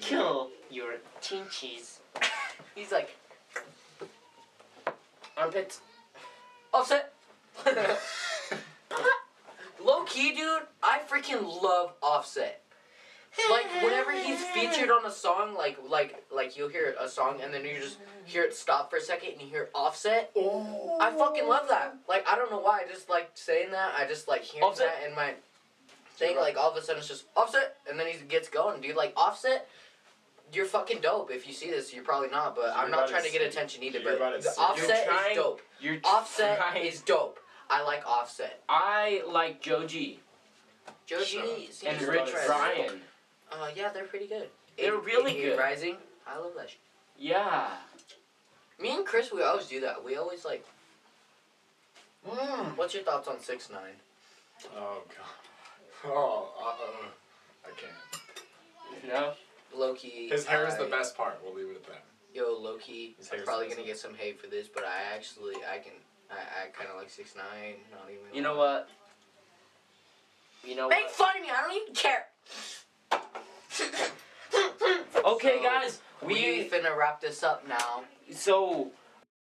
Kill 0.00 0.50
your 0.70 0.94
chinchies. 1.22 1.98
He's 2.74 2.92
like, 2.92 3.16
Armpits. 5.36 5.80
offset. 6.72 7.12
Low 9.82 10.02
key, 10.06 10.34
dude, 10.34 10.62
I 10.82 11.00
freaking 11.08 11.42
love 11.62 11.92
Offset. 12.02 12.62
Like 13.48 13.66
whenever 13.82 14.10
he's 14.12 14.42
featured 14.46 14.90
on 14.90 15.06
a 15.06 15.10
song, 15.10 15.54
like 15.54 15.78
like 15.88 16.24
like 16.34 16.56
you'll 16.56 16.68
hear 16.68 16.96
a 17.00 17.08
song 17.08 17.40
and 17.42 17.54
then 17.54 17.64
you 17.64 17.80
just 17.80 17.98
hear 18.24 18.42
it 18.42 18.54
stop 18.54 18.90
for 18.90 18.96
a 18.96 19.00
second 19.00 19.32
and 19.34 19.40
you 19.42 19.46
hear 19.46 19.68
Offset. 19.72 20.32
Oh. 20.36 20.98
I 21.00 21.12
fucking 21.12 21.46
love 21.46 21.68
that. 21.68 21.96
Like 22.08 22.26
I 22.28 22.34
don't 22.36 22.50
know 22.50 22.58
why. 22.58 22.82
I 22.84 22.92
just 22.92 23.08
like 23.08 23.30
saying 23.34 23.70
that. 23.70 23.94
I 23.96 24.06
just 24.06 24.26
like 24.26 24.42
hearing 24.42 24.64
Offset. 24.64 24.88
that 24.88 25.08
in 25.08 25.14
my 25.14 25.34
thing. 26.20 26.36
Like 26.36 26.56
all 26.56 26.70
of 26.70 26.76
a 26.76 26.82
sudden 26.82 27.00
it's 27.00 27.08
just 27.08 27.24
Offset, 27.36 27.76
and 27.88 27.98
then 27.98 28.06
he 28.06 28.18
gets 28.26 28.48
going, 28.48 28.80
dude. 28.80 28.94
Like 28.96 29.12
Offset. 29.16 29.66
You're 30.52 30.66
fucking 30.66 31.00
dope. 31.00 31.30
If 31.30 31.46
you 31.46 31.52
see 31.54 31.70
this, 31.70 31.94
you're 31.94 32.02
probably 32.02 32.28
not, 32.28 32.56
but 32.56 32.72
I'm 32.76 32.90
not 32.90 33.08
trying 33.08 33.22
to 33.24 33.30
get 33.30 33.40
attention 33.42 33.84
either. 33.84 34.00
But 34.02 34.18
to 34.18 34.42
the 34.42 34.50
see- 34.50 34.60
Offset 34.60 35.06
trying- 35.06 35.30
is 35.30 35.36
dope. 35.36 35.60
You're 35.80 35.98
Offset 36.04 36.58
trying- 36.58 36.84
is 36.86 37.00
dope. 37.02 37.38
I 37.68 37.82
like 37.84 38.04
Offset. 38.04 38.60
I 38.68 39.22
like 39.28 39.60
Joji 39.62 40.18
Joji 41.06 41.70
and 41.86 42.02
Rich 42.02 42.30
Brian. 42.46 43.00
Uh, 43.52 43.70
yeah, 43.76 43.90
they're 43.90 44.04
pretty 44.06 44.26
good. 44.26 44.48
They're 44.76 44.94
A- 44.94 44.98
really 44.98 45.32
AKA 45.32 45.50
good. 45.50 45.58
Rising. 45.58 45.96
I 46.26 46.36
love 46.38 46.52
that. 46.56 46.70
Shit. 46.70 46.78
Yeah. 47.16 47.68
Me 48.80 48.90
and 48.96 49.06
Chris, 49.06 49.30
we 49.32 49.42
always 49.42 49.66
do 49.66 49.80
that. 49.82 50.02
We 50.02 50.16
always 50.16 50.44
like. 50.44 50.66
Mm. 52.28 52.76
What's 52.76 52.92
your 52.94 53.02
thoughts 53.04 53.28
on 53.28 53.40
six 53.40 53.70
nine? 53.70 53.94
Oh 54.76 55.02
god. 55.16 55.26
Oh, 56.06 56.48
uh, 56.60 56.68
uh, 56.68 57.06
I 57.66 57.70
can't. 57.78 59.12
No. 59.12 59.32
Loki. 59.76 60.28
His 60.28 60.44
hair 60.46 60.66
is 60.66 60.76
the 60.76 60.86
best 60.86 61.16
part. 61.16 61.38
We'll 61.44 61.54
leave 61.54 61.68
it 61.70 61.76
at 61.76 61.86
that. 61.86 62.04
Yo, 62.34 62.56
Loki. 62.58 63.14
His 63.18 63.30
I'm 63.32 63.42
probably 63.44 63.68
gonna 63.68 63.84
get 63.84 63.98
some 63.98 64.14
hate 64.14 64.40
for 64.40 64.46
this, 64.46 64.66
but 64.68 64.84
I 64.84 65.14
actually 65.14 65.56
I 65.56 65.78
can 65.78 65.92
I, 66.30 66.34
I 66.34 66.68
kind 66.72 66.88
of 66.90 66.96
like 66.96 67.10
six 67.10 67.34
nine. 67.36 67.74
Not 67.90 68.08
even. 68.10 68.34
You 68.34 68.42
know 68.42 68.56
what? 68.56 68.88
You 70.64 70.76
know 70.76 70.88
Make 70.88 71.04
what? 71.04 71.10
fun 71.12 71.36
of 71.36 71.42
me. 71.42 71.48
I 71.50 71.62
don't 71.62 71.76
even 71.82 71.94
care. 71.94 72.26
Okay, 75.24 75.58
So, 75.58 75.62
guys, 75.62 76.00
We 76.22 76.34
we 76.34 76.68
finna 76.70 76.96
wrap 76.96 77.20
this 77.20 77.42
up 77.42 77.66
now. 77.68 78.04
so 78.32 78.90